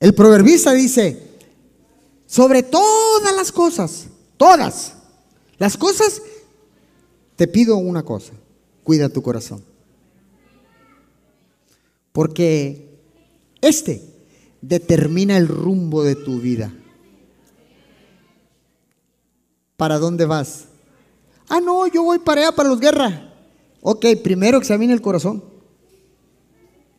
El 0.00 0.14
proverbista 0.14 0.72
dice, 0.72 1.20
sobre 2.26 2.62
todas 2.62 3.34
las 3.34 3.50
cosas, 3.50 4.06
todas 4.36 4.92
las 5.58 5.76
cosas, 5.76 6.22
te 7.36 7.48
pido 7.48 7.76
una 7.78 8.04
cosa, 8.04 8.32
cuida 8.84 9.08
tu 9.08 9.22
corazón. 9.22 9.62
Porque 12.18 12.98
este 13.60 14.02
determina 14.60 15.36
el 15.36 15.46
rumbo 15.46 16.02
de 16.02 16.16
tu 16.16 16.40
vida. 16.40 16.74
¿Para 19.76 20.00
dónde 20.00 20.26
vas? 20.26 20.64
Ah, 21.48 21.60
no, 21.60 21.86
yo 21.86 22.02
voy 22.02 22.18
para 22.18 22.40
allá, 22.40 22.56
para 22.56 22.70
los 22.70 22.80
guerras. 22.80 23.20
Ok, 23.82 24.04
primero 24.20 24.58
examina 24.58 24.92
el 24.92 25.00
corazón. 25.00 25.44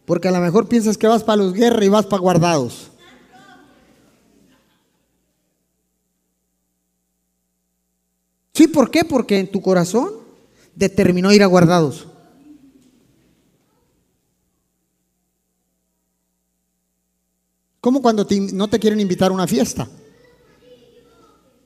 Porque 0.05 0.29
a 0.29 0.31
lo 0.31 0.39
mejor 0.39 0.69
piensas 0.69 0.97
que 0.97 1.07
vas 1.07 1.25
para 1.25 1.43
los 1.43 1.51
guerras 1.51 1.83
y 1.83 1.89
vas 1.89 2.05
para 2.05 2.21
guardados. 2.21 2.89
Sí, 8.53 8.69
¿por 8.69 8.89
qué? 8.89 9.03
Porque 9.03 9.37
en 9.37 9.51
tu 9.51 9.61
corazón 9.61 10.13
determinó 10.75 11.33
ir 11.33 11.43
a 11.43 11.47
guardados. 11.47 12.07
Como 17.81 18.01
cuando 18.01 18.27
no 18.53 18.67
te 18.67 18.79
quieren 18.79 18.99
invitar 18.99 19.31
a 19.31 19.33
una 19.33 19.47
fiesta. 19.47 19.87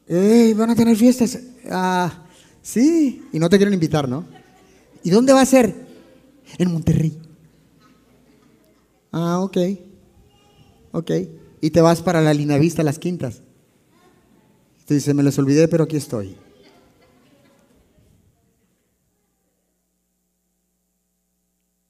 ¡Ey, 0.08 0.54
van 0.54 0.70
a 0.70 0.76
tener 0.76 0.96
fiestas! 0.96 1.40
Ah, 1.70 2.26
sí, 2.62 3.24
y 3.32 3.40
no 3.40 3.50
te 3.50 3.58
quieren 3.58 3.74
invitar, 3.74 4.08
¿no? 4.08 4.26
¿Y 5.04 5.10
dónde 5.10 5.34
va 5.34 5.42
a 5.42 5.46
ser? 5.46 5.74
En 6.58 6.72
Monterrey. 6.72 7.18
Ah, 9.12 9.40
ok. 9.40 9.58
Ok. 10.92 11.12
Y 11.62 11.72
te 11.72 11.82
vas 11.82 12.02
para 12.02 12.22
la 12.22 12.34
Linavista, 12.34 12.84
las 12.84 13.00
quintas. 13.00 13.42
Te 14.86 14.96
dice, 14.96 15.14
me 15.14 15.24
les 15.24 15.38
olvidé, 15.40 15.68
pero 15.68 15.86
aquí 15.86 15.96
estoy. 15.96 16.36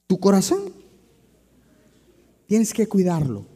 Tu 0.06 0.20
corazón, 0.20 0.72
tienes 2.46 2.72
que 2.72 2.86
cuidarlo. 2.86 3.53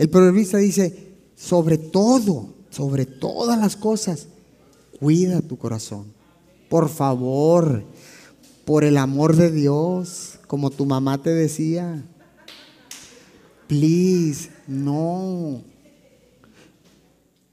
El 0.00 0.08
proverbista 0.08 0.56
dice, 0.56 1.12
sobre 1.36 1.76
todo, 1.76 2.54
sobre 2.70 3.04
todas 3.04 3.58
las 3.58 3.76
cosas, 3.76 4.28
cuida 4.98 5.42
tu 5.42 5.58
corazón. 5.58 6.06
Por 6.70 6.88
favor, 6.88 7.84
por 8.64 8.84
el 8.84 8.96
amor 8.96 9.36
de 9.36 9.50
Dios, 9.50 10.38
como 10.46 10.70
tu 10.70 10.86
mamá 10.86 11.22
te 11.22 11.28
decía. 11.28 12.02
Please, 13.66 14.48
no. 14.66 15.62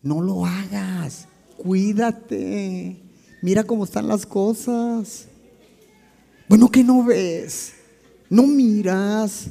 No 0.01 0.21
lo 0.21 0.45
hagas. 0.45 1.27
Cuídate. 1.57 2.95
Mira 3.41 3.65
cómo 3.65 3.83
están 3.83 4.07
las 4.07 4.25
cosas. 4.25 5.27
Bueno, 6.47 6.71
que 6.71 6.81
no 6.81 7.03
ves. 7.03 7.73
No 8.29 8.43
miras. 8.43 9.49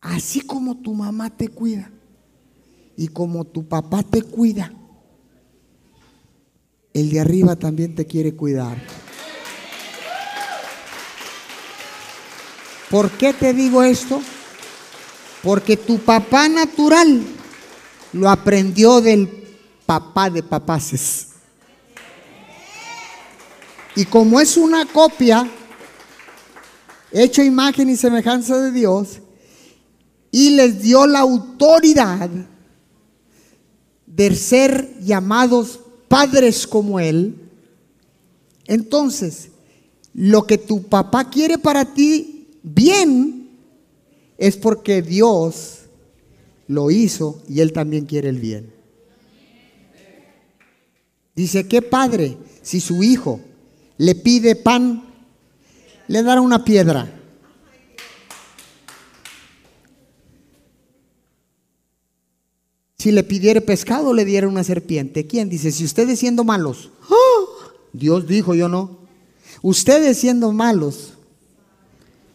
Así 0.00 0.40
como 0.40 0.76
tu 0.76 0.94
mamá 0.94 1.30
te 1.30 1.48
cuida 1.48 1.90
y 2.96 3.08
como 3.08 3.44
tu 3.44 3.66
papá 3.66 4.02
te 4.02 4.22
cuida, 4.22 4.72
el 6.94 7.10
de 7.10 7.20
arriba 7.20 7.56
también 7.56 7.94
te 7.94 8.06
quiere 8.06 8.34
cuidar. 8.34 8.76
¿Por 12.90 13.10
qué 13.10 13.32
te 13.34 13.52
digo 13.52 13.82
esto? 13.82 14.22
Porque 15.42 15.76
tu 15.76 15.98
papá 15.98 16.48
natural 16.48 17.22
lo 18.12 18.30
aprendió 18.30 19.00
del 19.00 19.28
papá 19.84 20.30
de 20.30 20.42
papaces. 20.42 21.28
Y 23.94 24.04
como 24.04 24.40
es 24.40 24.56
una 24.56 24.86
copia, 24.86 25.48
hecho 27.12 27.42
imagen 27.42 27.90
y 27.90 27.96
semejanza 27.96 28.58
de 28.58 28.72
Dios, 28.72 29.20
y 30.30 30.50
les 30.50 30.82
dio 30.82 31.06
la 31.06 31.20
autoridad 31.20 32.30
de 34.06 34.34
ser 34.34 34.98
llamados 35.00 35.80
padres 36.08 36.66
como 36.66 37.00
Él, 37.00 37.36
entonces 38.66 39.50
lo 40.14 40.46
que 40.46 40.58
tu 40.58 40.82
papá 40.82 41.30
quiere 41.30 41.58
para 41.58 41.84
ti 41.84 42.48
bien 42.62 43.50
es 44.36 44.56
porque 44.56 45.02
Dios 45.02 45.80
lo 46.66 46.90
hizo 46.90 47.42
y 47.48 47.60
Él 47.60 47.72
también 47.72 48.06
quiere 48.06 48.28
el 48.28 48.38
bien. 48.38 48.72
Dice, 51.34 51.68
¿qué 51.68 51.82
padre 51.82 52.36
si 52.62 52.80
su 52.80 53.02
hijo 53.02 53.40
le 53.96 54.14
pide 54.16 54.56
pan, 54.56 55.04
le 56.08 56.22
dará 56.22 56.40
una 56.40 56.64
piedra? 56.64 57.17
Si 63.00 63.12
le 63.12 63.22
pidiera 63.22 63.60
pescado, 63.60 64.12
le 64.12 64.24
diera 64.24 64.48
una 64.48 64.64
serpiente. 64.64 65.24
¿Quién 65.24 65.48
dice? 65.48 65.70
Si 65.70 65.84
ustedes 65.84 66.18
siendo 66.18 66.42
malos, 66.42 66.90
¡ah! 67.08 67.44
Dios 67.92 68.26
dijo, 68.26 68.56
yo 68.56 68.68
no. 68.68 68.98
Ustedes 69.62 70.18
siendo 70.18 70.50
malos, 70.50 71.12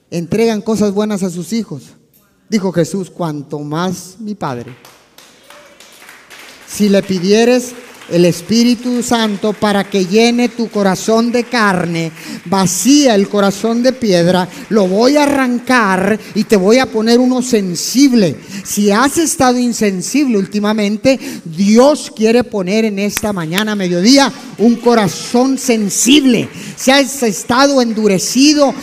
entregan 0.09 0.61
cosas 0.61 0.93
buenas 0.93 1.21
a 1.21 1.29
sus 1.29 1.51
hijos. 1.51 1.95
Dijo 2.47 2.71
Jesús, 2.71 3.09
cuanto 3.09 3.59
más 3.59 4.15
mi 4.19 4.35
Padre. 4.35 4.73
Si 6.65 6.87
le 6.87 7.03
pidieres 7.03 7.73
el 8.09 8.25
Espíritu 8.25 9.01
Santo 9.01 9.53
para 9.53 9.83
que 9.83 10.05
llene 10.05 10.49
tu 10.49 10.69
corazón 10.69 11.31
de 11.31 11.45
carne, 11.45 12.11
vacía 12.45 13.15
el 13.15 13.29
corazón 13.29 13.81
de 13.83 13.93
piedra, 13.93 14.47
lo 14.69 14.87
voy 14.87 15.17
a 15.17 15.23
arrancar 15.23 16.19
y 16.35 16.43
te 16.43 16.55
voy 16.55 16.79
a 16.79 16.85
poner 16.85 17.19
uno 17.19 17.41
sensible. 17.41 18.35
Si 18.63 18.91
has 18.91 19.17
estado 19.17 19.57
insensible 19.57 20.37
últimamente, 20.37 21.19
Dios 21.45 22.11
quiere 22.15 22.43
poner 22.43 22.85
en 22.85 22.99
esta 22.99 23.33
mañana, 23.33 23.75
mediodía, 23.75 24.31
un 24.57 24.75
corazón 24.75 25.57
sensible. 25.57 26.49
Si 26.75 26.91
has 26.91 27.23
estado 27.23 27.81
endurecido, 27.81 28.73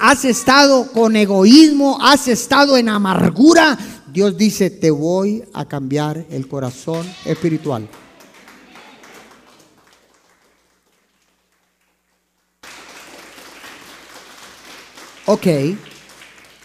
has 0.00 0.24
estado 0.24 0.90
con 0.92 1.16
egoísmo, 1.16 1.98
has 2.00 2.28
estado 2.28 2.76
en 2.76 2.88
amargura, 2.88 3.78
Dios 4.12 4.36
dice, 4.36 4.68
te 4.68 4.90
voy 4.90 5.42
a 5.54 5.64
cambiar 5.64 6.26
el 6.30 6.46
corazón 6.46 7.06
espiritual. 7.24 7.88
Ok, 15.26 15.46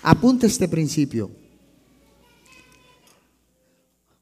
apunta 0.02 0.48
este 0.48 0.68
principio. 0.68 1.30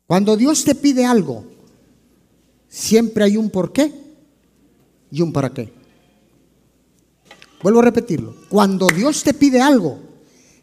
Cuando 0.06 0.36
Dios 0.36 0.64
te 0.66 0.76
pide 0.76 1.06
algo, 1.06 1.46
siempre 2.68 3.24
hay 3.24 3.38
un 3.38 3.50
por 3.50 3.72
qué 3.72 3.94
y 5.10 5.22
un 5.22 5.32
para 5.32 5.54
qué. 5.54 5.72
Vuelvo 7.64 7.80
a 7.80 7.84
repetirlo. 7.84 8.36
Cuando 8.50 8.88
Dios 8.88 9.24
te 9.24 9.34
pide 9.34 9.62
algo, 9.62 10.00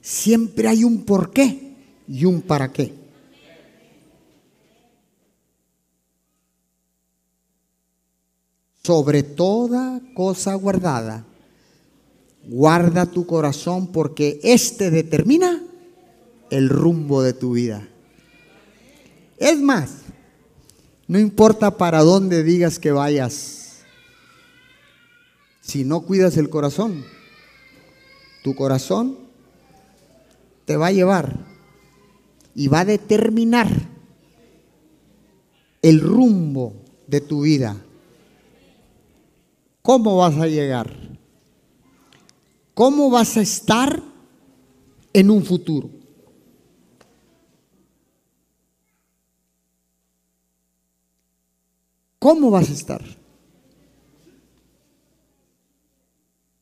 siempre 0.03 0.69
hay 0.69 0.85
un 0.85 1.05
por 1.05 1.33
qué 1.33 1.75
y 2.07 2.27
un 2.27 2.43
para 2.43 2.71
qué. 2.73 2.95
Sobre 8.85 9.23
toda 9.23 10.01
cosa 10.15 10.55
guardada, 10.55 11.25
Guarda 12.45 13.07
tu 13.07 13.27
corazón 13.27 13.89
porque 13.93 14.41
este 14.43 14.91
determina 14.91 15.63
el 16.51 16.69
rumbo 16.69 17.23
de 17.23 17.33
tu 17.33 17.53
vida. 17.53 17.89
Es 19.39 19.61
más, 19.61 20.03
no 21.07 21.19
importa 21.19 21.77
para 21.77 22.01
dónde 22.01 22.43
digas 22.43 22.79
que 22.79 22.93
vayas, 22.93 23.83
si 25.61 25.85
no 25.85 26.01
cuidas 26.03 26.37
el 26.37 26.51
corazón, 26.51 27.05
tu 28.43 28.55
corazón 28.55 29.19
te 30.65 30.77
va 30.77 30.89
a 30.89 30.93
llevar 30.93 31.39
y 32.55 32.69
va 32.69 32.81
a 32.81 32.85
determinar 32.85 33.69
el 35.81 36.01
rumbo 36.01 36.75
de 37.07 37.21
tu 37.21 37.43
vida. 37.43 37.77
¿Cómo 39.83 40.17
vas 40.19 40.37
a 40.39 40.47
llegar? 40.47 41.12
¿Cómo 42.75 43.11
vas 43.11 43.37
a 43.37 43.43
estar 43.43 44.03
en 45.13 45.31
un 45.31 45.45
futuro? 45.45 45.91
¿Cómo 52.19 52.51
vas 52.51 52.71
a 52.71 52.73
estar? 52.73 53.05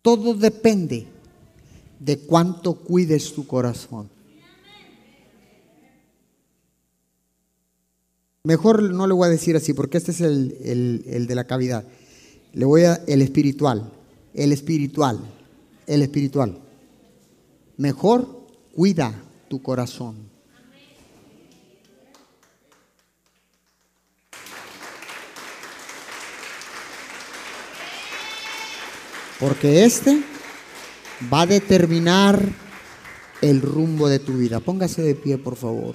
Todo 0.03 0.35
depende 0.35 1.07
de 1.99 2.19
cuánto 2.19 2.75
cuides 2.75 3.35
tu 3.35 3.47
corazón. 3.47 4.09
Mejor 8.43 8.83
no 8.83 9.07
le 9.07 9.13
voy 9.13 9.27
a 9.27 9.31
decir 9.31 9.55
así, 9.55 9.75
porque 9.75 9.99
este 9.99 10.13
es 10.13 10.23
el, 10.23 11.27
de 11.29 11.35
la 11.35 11.45
cavidad. 11.45 11.85
Le 12.55 12.65
voy 12.65 12.85
a 12.85 12.95
el 13.07 13.21
espiritual. 13.21 13.93
El 14.33 14.53
espiritual 14.53 15.21
el 15.87 16.03
espiritual. 16.03 16.59
Mejor 17.77 18.47
cuida 18.75 19.15
tu 19.49 19.63
corazón. 19.63 20.31
Porque 29.39 29.85
este 29.85 30.23
va 31.33 31.43
a 31.43 31.47
determinar 31.47 32.47
el 33.41 33.63
rumbo 33.63 34.09
de 34.09 34.19
tu 34.19 34.35
vida. 34.35 34.61
Póngase 34.61 35.01
de 35.01 35.15
pie, 35.15 35.39
por 35.39 35.57
favor. 35.57 35.95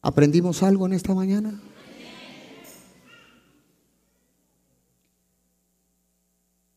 ¿Aprendimos 0.00 0.62
algo 0.62 0.86
en 0.86 0.92
esta 0.92 1.14
mañana? 1.14 1.60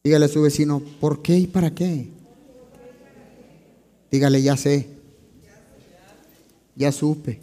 Dígale 0.05 0.25
a 0.25 0.27
su 0.27 0.39
vecino, 0.43 0.83
¿por 0.99 1.23
qué 1.23 1.35
y 1.35 1.47
para 1.47 1.73
qué? 1.73 2.07
Dígale, 4.11 4.39
ya 4.39 4.55
sé, 4.55 4.87
ya 6.75 6.91
supe. 6.91 7.39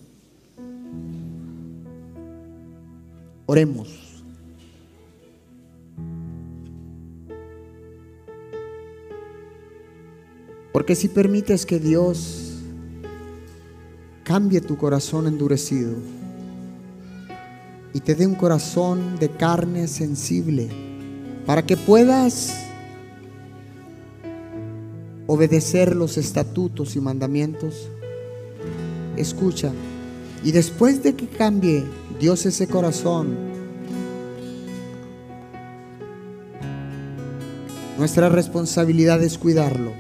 Oremos. 3.46 4.22
Porque 10.72 10.94
si 10.94 11.08
permites 11.08 11.66
que 11.66 11.80
Dios 11.80 12.60
cambie 14.22 14.60
tu 14.60 14.76
corazón 14.76 15.26
endurecido 15.26 15.96
y 17.92 17.98
te 17.98 18.14
dé 18.14 18.24
un 18.24 18.36
corazón 18.36 19.18
de 19.18 19.30
carne 19.30 19.88
sensible, 19.88 20.91
para 21.47 21.62
que 21.62 21.76
puedas 21.76 22.55
obedecer 25.26 25.97
los 25.97 26.18
estatutos 26.18 26.95
y 26.97 27.01
mandamientos, 27.01 27.88
escucha, 29.16 29.72
y 30.45 30.53
después 30.53 31.03
de 31.03 31.14
que 31.14 31.28
cambie 31.28 31.84
Dios 32.20 32.45
ese 32.47 32.66
corazón, 32.66 33.36
nuestra 37.99 38.28
responsabilidad 38.28 39.22
es 39.22 39.38
cuidarlo, 39.38 39.93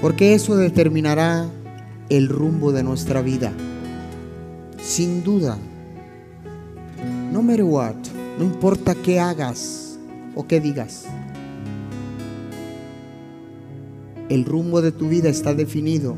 porque 0.00 0.34
eso 0.34 0.56
determinará 0.56 1.48
el 2.08 2.28
rumbo 2.28 2.72
de 2.72 2.82
nuestra 2.82 3.22
vida, 3.22 3.52
sin 4.82 5.22
duda, 5.22 5.56
no 7.32 7.42
matter 7.42 7.64
what. 7.64 8.01
No 8.38 8.44
importa 8.44 8.94
qué 8.94 9.20
hagas 9.20 9.98
o 10.34 10.46
qué 10.46 10.60
digas. 10.60 11.04
El 14.28 14.44
rumbo 14.44 14.80
de 14.80 14.92
tu 14.92 15.08
vida 15.08 15.28
está 15.28 15.54
definido 15.54 16.16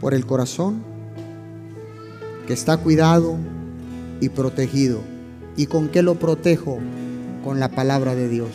por 0.00 0.14
el 0.14 0.26
corazón 0.26 0.82
que 2.46 2.52
está 2.52 2.76
cuidado 2.76 3.36
y 4.20 4.28
protegido. 4.28 5.00
¿Y 5.56 5.66
con 5.66 5.88
qué 5.88 6.02
lo 6.02 6.16
protejo? 6.16 6.78
Con 7.44 7.60
la 7.60 7.70
palabra 7.70 8.14
de 8.14 8.28
Dios. 8.28 8.50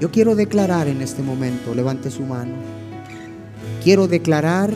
Yo 0.00 0.10
quiero 0.10 0.34
declarar 0.34 0.88
en 0.88 1.00
este 1.00 1.22
momento, 1.22 1.74
levante 1.76 2.10
su 2.10 2.22
mano, 2.22 2.54
quiero 3.84 4.08
declarar 4.08 4.72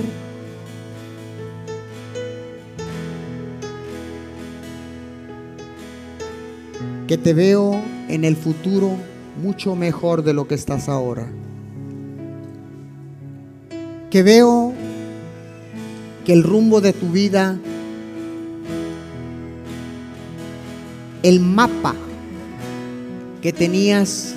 que 7.06 7.16
te 7.16 7.34
veo 7.34 7.80
en 8.08 8.24
el 8.24 8.36
futuro 8.36 8.96
mucho 9.40 9.76
mejor 9.76 10.24
de 10.24 10.32
lo 10.32 10.48
que 10.48 10.54
estás 10.56 10.88
ahora. 10.88 11.28
Que 14.10 14.22
veo 14.22 14.72
que 16.24 16.32
el 16.32 16.42
rumbo 16.42 16.80
de 16.80 16.92
tu 16.92 17.10
vida, 17.10 17.58
el 21.22 21.40
mapa 21.40 21.94
que 23.40 23.52
tenías, 23.52 24.34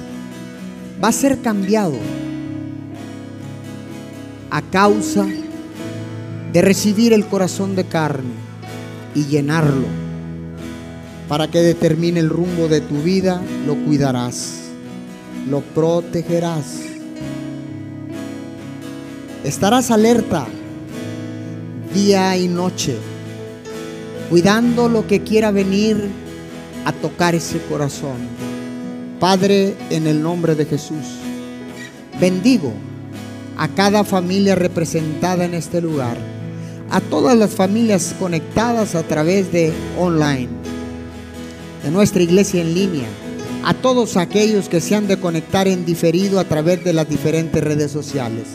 va 1.03 1.07
a 1.07 1.13
ser 1.13 1.41
cambiado 1.41 1.97
a 4.51 4.61
causa 4.61 5.28
de 6.53 6.61
recibir 6.61 7.13
el 7.13 7.26
corazón 7.26 7.76
de 7.76 7.86
carne 7.86 8.34
y 9.15 9.26
llenarlo 9.26 9.99
para 11.30 11.47
que 11.47 11.59
determine 11.59 12.19
el 12.19 12.30
rumbo 12.30 12.67
de 12.67 12.82
tu 12.82 13.03
vida, 13.03 13.39
lo 13.67 13.75
cuidarás, 13.86 14.61
lo 15.47 15.61
protegerás. 15.61 16.80
Estarás 19.43 19.91
alerta 19.91 20.47
día 21.93 22.36
y 22.36 22.47
noche, 22.47 22.97
cuidando 24.32 24.89
lo 24.89 25.05
que 25.05 25.21
quiera 25.21 25.51
venir 25.51 26.09
a 26.84 26.91
tocar 26.91 27.36
ese 27.36 27.61
corazón. 27.69 28.17
Padre, 29.19 29.75
en 29.91 30.07
el 30.07 30.23
nombre 30.23 30.55
de 30.55 30.65
Jesús, 30.65 31.19
bendigo 32.19 32.73
a 33.55 33.67
cada 33.67 34.03
familia 34.03 34.55
representada 34.55 35.45
en 35.45 35.53
este 35.53 35.80
lugar, 35.80 36.17
a 36.89 36.99
todas 37.01 37.38
las 37.38 37.51
familias 37.51 38.15
conectadas 38.17 38.95
a 38.95 39.03
través 39.03 39.51
de 39.51 39.71
online 39.99 40.59
de 41.84 41.91
nuestra 41.91 42.21
iglesia 42.21 42.61
en 42.61 42.73
línea, 42.73 43.07
a 43.63 43.73
todos 43.73 44.17
aquellos 44.17 44.69
que 44.69 44.82
se 44.82 44.95
han 44.95 45.07
de 45.07 45.19
conectar 45.19 45.67
en 45.67 45.86
diferido 45.86 46.39
a 46.39 46.45
través 46.45 46.84
de 46.84 46.93
las 46.93 47.09
diferentes 47.09 47.63
redes 47.63 47.91
sociales. 47.91 48.47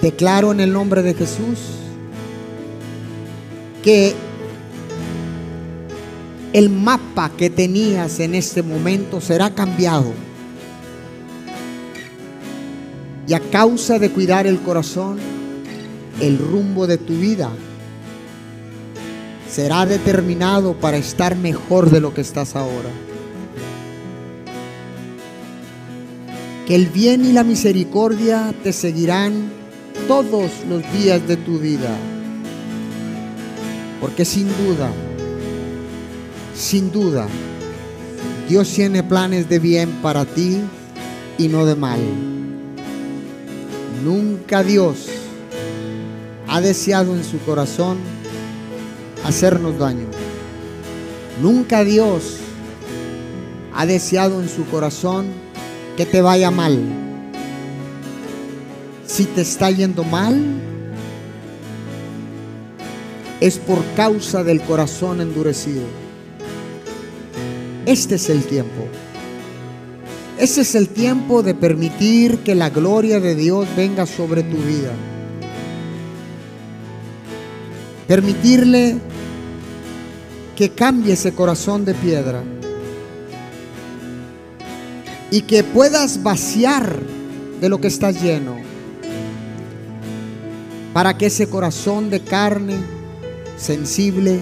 Declaro 0.00 0.52
en 0.52 0.60
el 0.60 0.72
nombre 0.72 1.02
de 1.02 1.14
Jesús 1.14 1.58
que 3.82 4.14
el 6.52 6.70
mapa 6.70 7.30
que 7.36 7.50
tenías 7.50 8.20
en 8.20 8.34
este 8.34 8.62
momento 8.62 9.20
será 9.20 9.54
cambiado. 9.54 10.12
Y 13.26 13.34
a 13.34 13.40
causa 13.40 13.98
de 13.98 14.10
cuidar 14.10 14.46
el 14.46 14.60
corazón, 14.60 15.18
el 16.20 16.38
rumbo 16.38 16.86
de 16.86 16.98
tu 16.98 17.14
vida 17.14 17.50
será 19.52 19.84
determinado 19.84 20.72
para 20.72 20.96
estar 20.96 21.36
mejor 21.36 21.90
de 21.90 22.00
lo 22.00 22.14
que 22.14 22.22
estás 22.22 22.56
ahora. 22.56 22.88
Que 26.66 26.74
el 26.74 26.86
bien 26.86 27.26
y 27.26 27.32
la 27.32 27.44
misericordia 27.44 28.54
te 28.62 28.72
seguirán 28.72 29.50
todos 30.08 30.50
los 30.70 30.82
días 30.94 31.26
de 31.28 31.36
tu 31.36 31.58
vida. 31.58 31.94
Porque 34.00 34.24
sin 34.24 34.48
duda, 34.48 34.90
sin 36.56 36.90
duda, 36.90 37.26
Dios 38.48 38.72
tiene 38.72 39.02
planes 39.02 39.50
de 39.50 39.58
bien 39.58 39.90
para 40.02 40.24
ti 40.24 40.60
y 41.36 41.48
no 41.48 41.66
de 41.66 41.76
mal. 41.76 42.00
Nunca 44.02 44.62
Dios 44.62 45.08
ha 46.48 46.62
deseado 46.62 47.14
en 47.14 47.22
su 47.22 47.38
corazón 47.40 48.21
hacernos 49.24 49.78
daño. 49.78 50.06
Nunca 51.40 51.84
Dios 51.84 52.38
ha 53.74 53.86
deseado 53.86 54.40
en 54.42 54.48
su 54.48 54.66
corazón 54.66 55.26
que 55.96 56.06
te 56.06 56.20
vaya 56.20 56.50
mal. 56.50 56.78
Si 59.06 59.24
te 59.24 59.42
está 59.42 59.70
yendo 59.70 60.04
mal, 60.04 60.42
es 63.40 63.58
por 63.58 63.84
causa 63.96 64.44
del 64.44 64.60
corazón 64.60 65.20
endurecido. 65.20 65.82
Este 67.86 68.14
es 68.14 68.30
el 68.30 68.44
tiempo. 68.44 68.86
Ese 70.38 70.62
es 70.62 70.74
el 70.74 70.88
tiempo 70.88 71.42
de 71.42 71.54
permitir 71.54 72.38
que 72.38 72.54
la 72.54 72.70
gloria 72.70 73.20
de 73.20 73.34
Dios 73.34 73.66
venga 73.76 74.06
sobre 74.06 74.42
tu 74.42 74.56
vida. 74.56 74.92
Permitirle 78.06 78.96
que 80.56 80.70
cambie 80.70 81.14
ese 81.14 81.32
corazón 81.32 81.84
de 81.84 81.94
piedra 81.94 82.42
y 85.30 85.42
que 85.42 85.64
puedas 85.64 86.22
vaciar 86.22 86.98
de 87.60 87.68
lo 87.68 87.80
que 87.80 87.88
estás 87.88 88.22
lleno 88.22 88.56
para 90.92 91.16
que 91.16 91.26
ese 91.26 91.48
corazón 91.48 92.10
de 92.10 92.20
carne 92.20 92.76
sensible 93.56 94.40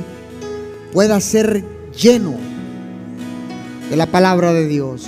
pueda 0.92 1.20
ser 1.20 1.64
lleno 1.96 2.34
de 3.88 3.96
la 3.96 4.06
palabra 4.06 4.52
de 4.52 4.66
Dios. 4.66 5.06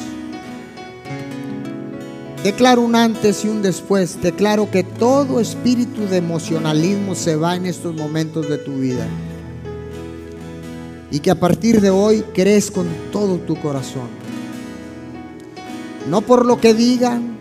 Declaro 2.44 2.82
un 2.82 2.96
antes 2.96 3.44
y 3.44 3.48
un 3.48 3.62
después. 3.62 4.20
Declaro 4.20 4.70
que 4.70 4.82
todo 4.82 5.40
espíritu 5.40 6.06
de 6.06 6.18
emocionalismo 6.18 7.14
se 7.14 7.36
va 7.36 7.56
en 7.56 7.66
estos 7.66 7.94
momentos 7.94 8.48
de 8.48 8.58
tu 8.58 8.74
vida 8.78 9.06
y 11.12 11.20
que 11.20 11.30
a 11.30 11.38
partir 11.38 11.82
de 11.82 11.90
hoy 11.90 12.24
crees 12.34 12.70
con 12.70 12.86
todo 13.12 13.36
tu 13.36 13.54
corazón. 13.56 14.08
No 16.08 16.22
por 16.22 16.46
lo 16.46 16.58
que 16.58 16.72
digan, 16.72 17.36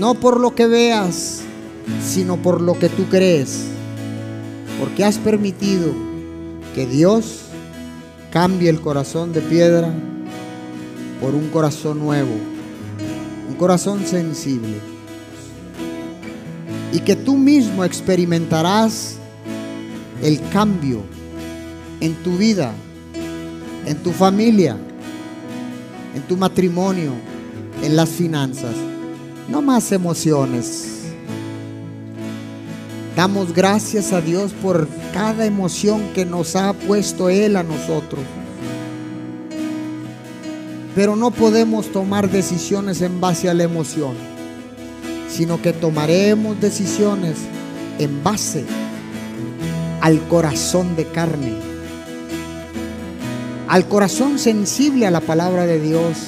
no 0.00 0.14
por 0.14 0.40
lo 0.40 0.54
que 0.54 0.66
veas, 0.66 1.42
sino 2.02 2.38
por 2.38 2.62
lo 2.62 2.78
que 2.78 2.88
tú 2.88 3.04
crees. 3.10 3.66
Porque 4.80 5.04
has 5.04 5.18
permitido 5.18 5.92
que 6.74 6.86
Dios 6.86 7.42
cambie 8.32 8.70
el 8.70 8.80
corazón 8.80 9.34
de 9.34 9.42
piedra 9.42 9.92
por 11.20 11.34
un 11.34 11.50
corazón 11.50 12.00
nuevo, 12.00 12.32
un 13.48 13.54
corazón 13.54 14.06
sensible. 14.06 14.92
y 16.94 17.00
que 17.00 17.16
tú 17.16 17.38
mismo 17.38 17.84
experimentarás 17.84 19.16
el 20.22 20.38
cambio 20.50 21.02
en 22.02 22.16
tu 22.16 22.36
vida, 22.36 22.72
en 23.86 23.96
tu 24.02 24.10
familia, 24.10 24.76
en 26.16 26.22
tu 26.22 26.36
matrimonio, 26.36 27.12
en 27.80 27.94
las 27.94 28.08
finanzas. 28.08 28.74
No 29.48 29.62
más 29.62 29.92
emociones. 29.92 30.88
Damos 33.14 33.54
gracias 33.54 34.12
a 34.12 34.20
Dios 34.20 34.52
por 34.52 34.88
cada 35.14 35.46
emoción 35.46 36.02
que 36.12 36.24
nos 36.24 36.56
ha 36.56 36.72
puesto 36.72 37.28
Él 37.28 37.54
a 37.56 37.62
nosotros. 37.62 38.24
Pero 40.96 41.14
no 41.14 41.30
podemos 41.30 41.92
tomar 41.92 42.28
decisiones 42.28 43.00
en 43.00 43.20
base 43.20 43.48
a 43.48 43.54
la 43.54 43.62
emoción, 43.62 44.14
sino 45.30 45.62
que 45.62 45.72
tomaremos 45.72 46.60
decisiones 46.60 47.36
en 48.00 48.24
base 48.24 48.64
al 50.00 50.20
corazón 50.26 50.96
de 50.96 51.06
carne, 51.06 51.71
al 53.72 53.88
corazón 53.88 54.38
sensible 54.38 55.06
a 55.06 55.10
la 55.10 55.22
palabra 55.22 55.64
de 55.64 55.80
Dios. 55.80 56.18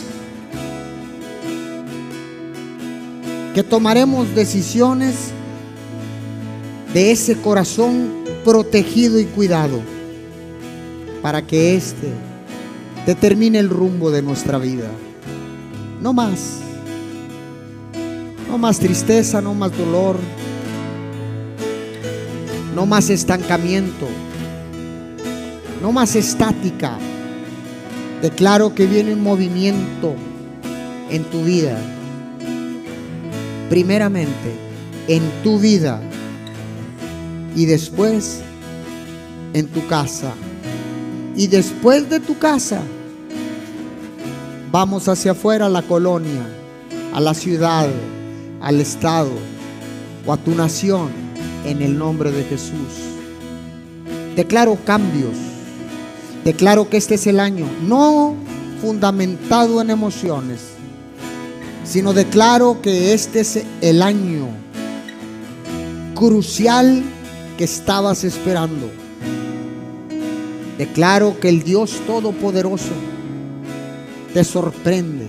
Que 3.55 3.63
tomaremos 3.63 4.35
decisiones 4.35 5.15
de 6.95 7.11
ese 7.11 7.37
corazón 7.37 8.25
protegido 8.47 9.21
y 9.21 9.27
cuidado 9.27 9.83
para 11.21 11.47
que 11.47 11.77
éste 11.77 12.09
determine 13.05 13.59
el 13.59 13.69
rumbo 13.69 14.11
de 14.11 14.23
nuestra 14.23 14.57
vida. 14.57 14.89
No 16.01 16.15
más. 16.15 16.61
No 18.49 18.57
más 18.57 18.79
tristeza, 18.79 19.43
no 19.43 19.53
más 19.53 19.77
dolor, 19.77 20.17
no 22.75 22.87
más 22.87 23.11
estancamiento, 23.11 24.09
no 25.83 25.93
más 25.93 26.17
estática. 26.17 26.97
Declaro 28.25 28.75
que 28.75 28.87
viene 28.87 29.13
un 29.13 29.23
movimiento 29.23 30.15
en 31.11 31.25
tu 31.25 31.45
vida. 31.45 31.77
Primeramente, 33.69 34.55
en 35.09 35.23
tu 35.43 35.59
vida 35.59 36.01
y 37.55 37.67
después 37.67 38.41
en 39.53 39.67
tu 39.67 39.87
casa. 39.89 40.33
Y 41.37 41.49
después 41.49 42.09
de 42.09 42.19
tu 42.19 42.39
casa, 42.39 42.81
vamos 44.73 45.07
hacia 45.07 45.33
afuera 45.33 45.67
a 45.67 45.69
la 45.69 45.83
colonia, 45.83 46.47
a 47.13 47.21
la 47.21 47.35
ciudad, 47.35 47.91
al 48.63 48.81
estado 48.81 49.33
o 50.25 50.33
a 50.33 50.39
tu 50.39 50.55
nación 50.55 51.11
en 51.67 51.83
el 51.83 51.99
nombre 51.99 52.33
de 52.33 52.45
Jesús. 52.45 52.89
Declaro 54.35 54.79
cambios. 54.87 55.44
Declaro 56.45 56.91
que 56.91 56.99
este 56.99 57.15
es 57.15 57.27
el 57.27 57.41
año, 57.41 57.67
no 57.83 58.35
fundamentado 58.83 59.81
en 59.81 59.89
emociones, 59.89 60.61
sino 61.85 62.13
declaro 62.13 62.83
que 62.83 63.15
este 63.15 63.41
es 63.41 63.65
el 63.81 64.03
año 64.03 64.49
crucial 66.15 67.03
que 67.57 67.65
estabas 67.65 68.25
esperando. 68.25 68.91
Declaro 70.77 71.41
que 71.41 71.49
el 71.49 71.63
Dios 71.63 72.03
Todopoderoso 72.07 72.93
te 74.35 74.45
sorprende, 74.45 75.29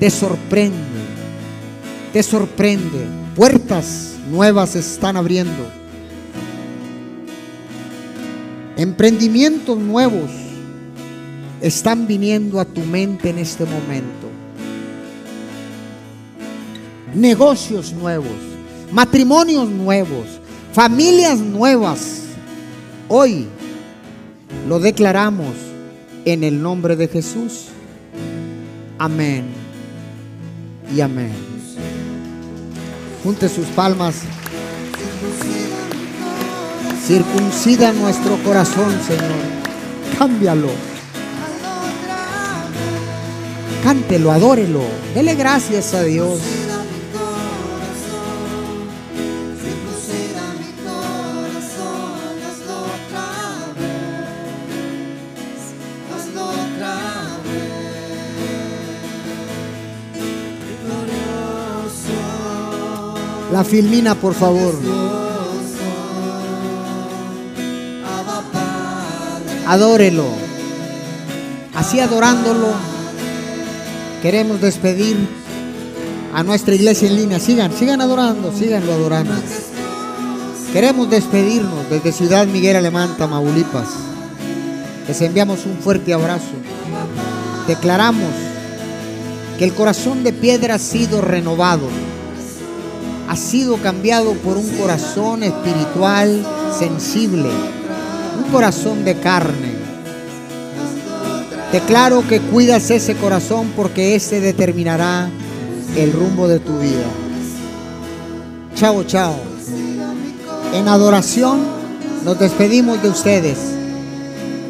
te 0.00 0.08
sorprende, 0.08 0.76
te 2.12 2.22
sorprende. 2.22 3.06
Puertas 3.34 4.14
nuevas 4.30 4.70
se 4.70 4.78
están 4.78 5.18
abriendo. 5.18 5.85
Emprendimientos 8.76 9.78
nuevos 9.78 10.30
están 11.62 12.06
viniendo 12.06 12.60
a 12.60 12.66
tu 12.66 12.82
mente 12.82 13.30
en 13.30 13.38
este 13.38 13.64
momento. 13.64 14.28
Negocios 17.14 17.94
nuevos, 17.94 18.36
matrimonios 18.92 19.70
nuevos, 19.70 20.26
familias 20.74 21.38
nuevas. 21.38 22.24
Hoy 23.08 23.46
lo 24.68 24.78
declaramos 24.78 25.54
en 26.26 26.44
el 26.44 26.60
nombre 26.60 26.96
de 26.96 27.08
Jesús. 27.08 27.68
Amén 28.98 29.44
y 30.94 31.00
amén. 31.00 31.32
Junte 33.24 33.48
sus 33.48 33.66
palmas. 33.68 34.16
Circuncida 37.06 37.92
nuestro 37.92 38.36
corazón, 38.42 38.92
Señor. 39.06 39.38
Cámbialo. 40.18 40.70
Cántelo, 43.84 44.32
adórelo. 44.32 44.82
Dele 45.14 45.36
gracias 45.36 45.94
a 45.94 46.02
Dios. 46.02 46.40
La 63.52 63.62
filmina, 63.62 64.16
por 64.16 64.34
favor. 64.34 65.05
Adórelo. 69.66 70.26
Así 71.74 72.00
adorándolo, 72.00 72.68
queremos 74.22 74.60
despedir 74.60 75.16
a 76.32 76.42
nuestra 76.42 76.74
iglesia 76.74 77.08
en 77.08 77.16
línea. 77.16 77.40
Sigan, 77.40 77.72
sigan 77.72 78.00
adorando, 78.00 78.52
síganlo 78.52 78.92
adorando. 78.92 79.34
Queremos 80.72 81.10
despedirnos 81.10 81.90
desde 81.90 82.12
Ciudad 82.12 82.46
Miguel 82.46 82.76
Alemán, 82.76 83.16
Tamaulipas. 83.18 83.88
Les 85.06 85.20
enviamos 85.20 85.66
un 85.66 85.76
fuerte 85.78 86.14
abrazo. 86.14 86.54
Declaramos 87.66 88.30
que 89.58 89.64
el 89.64 89.74
corazón 89.74 90.24
de 90.24 90.32
piedra 90.32 90.76
ha 90.76 90.78
sido 90.78 91.20
renovado 91.20 91.88
ha 93.28 93.36
sido 93.36 93.76
cambiado 93.78 94.34
por 94.34 94.56
un 94.56 94.68
corazón 94.76 95.42
espiritual 95.42 96.46
sensible, 96.78 97.48
un 98.36 98.44
corazón 98.50 99.04
de 99.04 99.14
carne. 99.16 99.74
Declaro 101.72 102.26
que 102.26 102.40
cuidas 102.40 102.90
ese 102.90 103.16
corazón 103.16 103.72
porque 103.76 104.14
ese 104.14 104.40
determinará 104.40 105.28
el 105.96 106.12
rumbo 106.12 106.48
de 106.48 106.60
tu 106.60 106.78
vida. 106.78 107.06
Chao, 108.74 109.04
chao. 109.04 109.34
En 110.72 110.88
adoración 110.88 111.58
nos 112.24 112.38
despedimos 112.38 113.02
de 113.02 113.08
ustedes. 113.08 113.58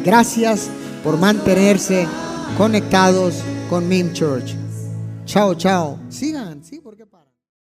Gracias 0.03 0.69
por 1.03 1.17
mantenerse 1.17 2.07
conectados 2.57 3.35
con 3.69 3.87
Mim 3.87 4.13
Church. 4.13 4.55
Chao, 5.25 5.55
chao. 5.55 5.99
Sigan, 6.09 6.63
sí, 6.63 6.79
porque 6.81 7.05
para. 7.05 7.26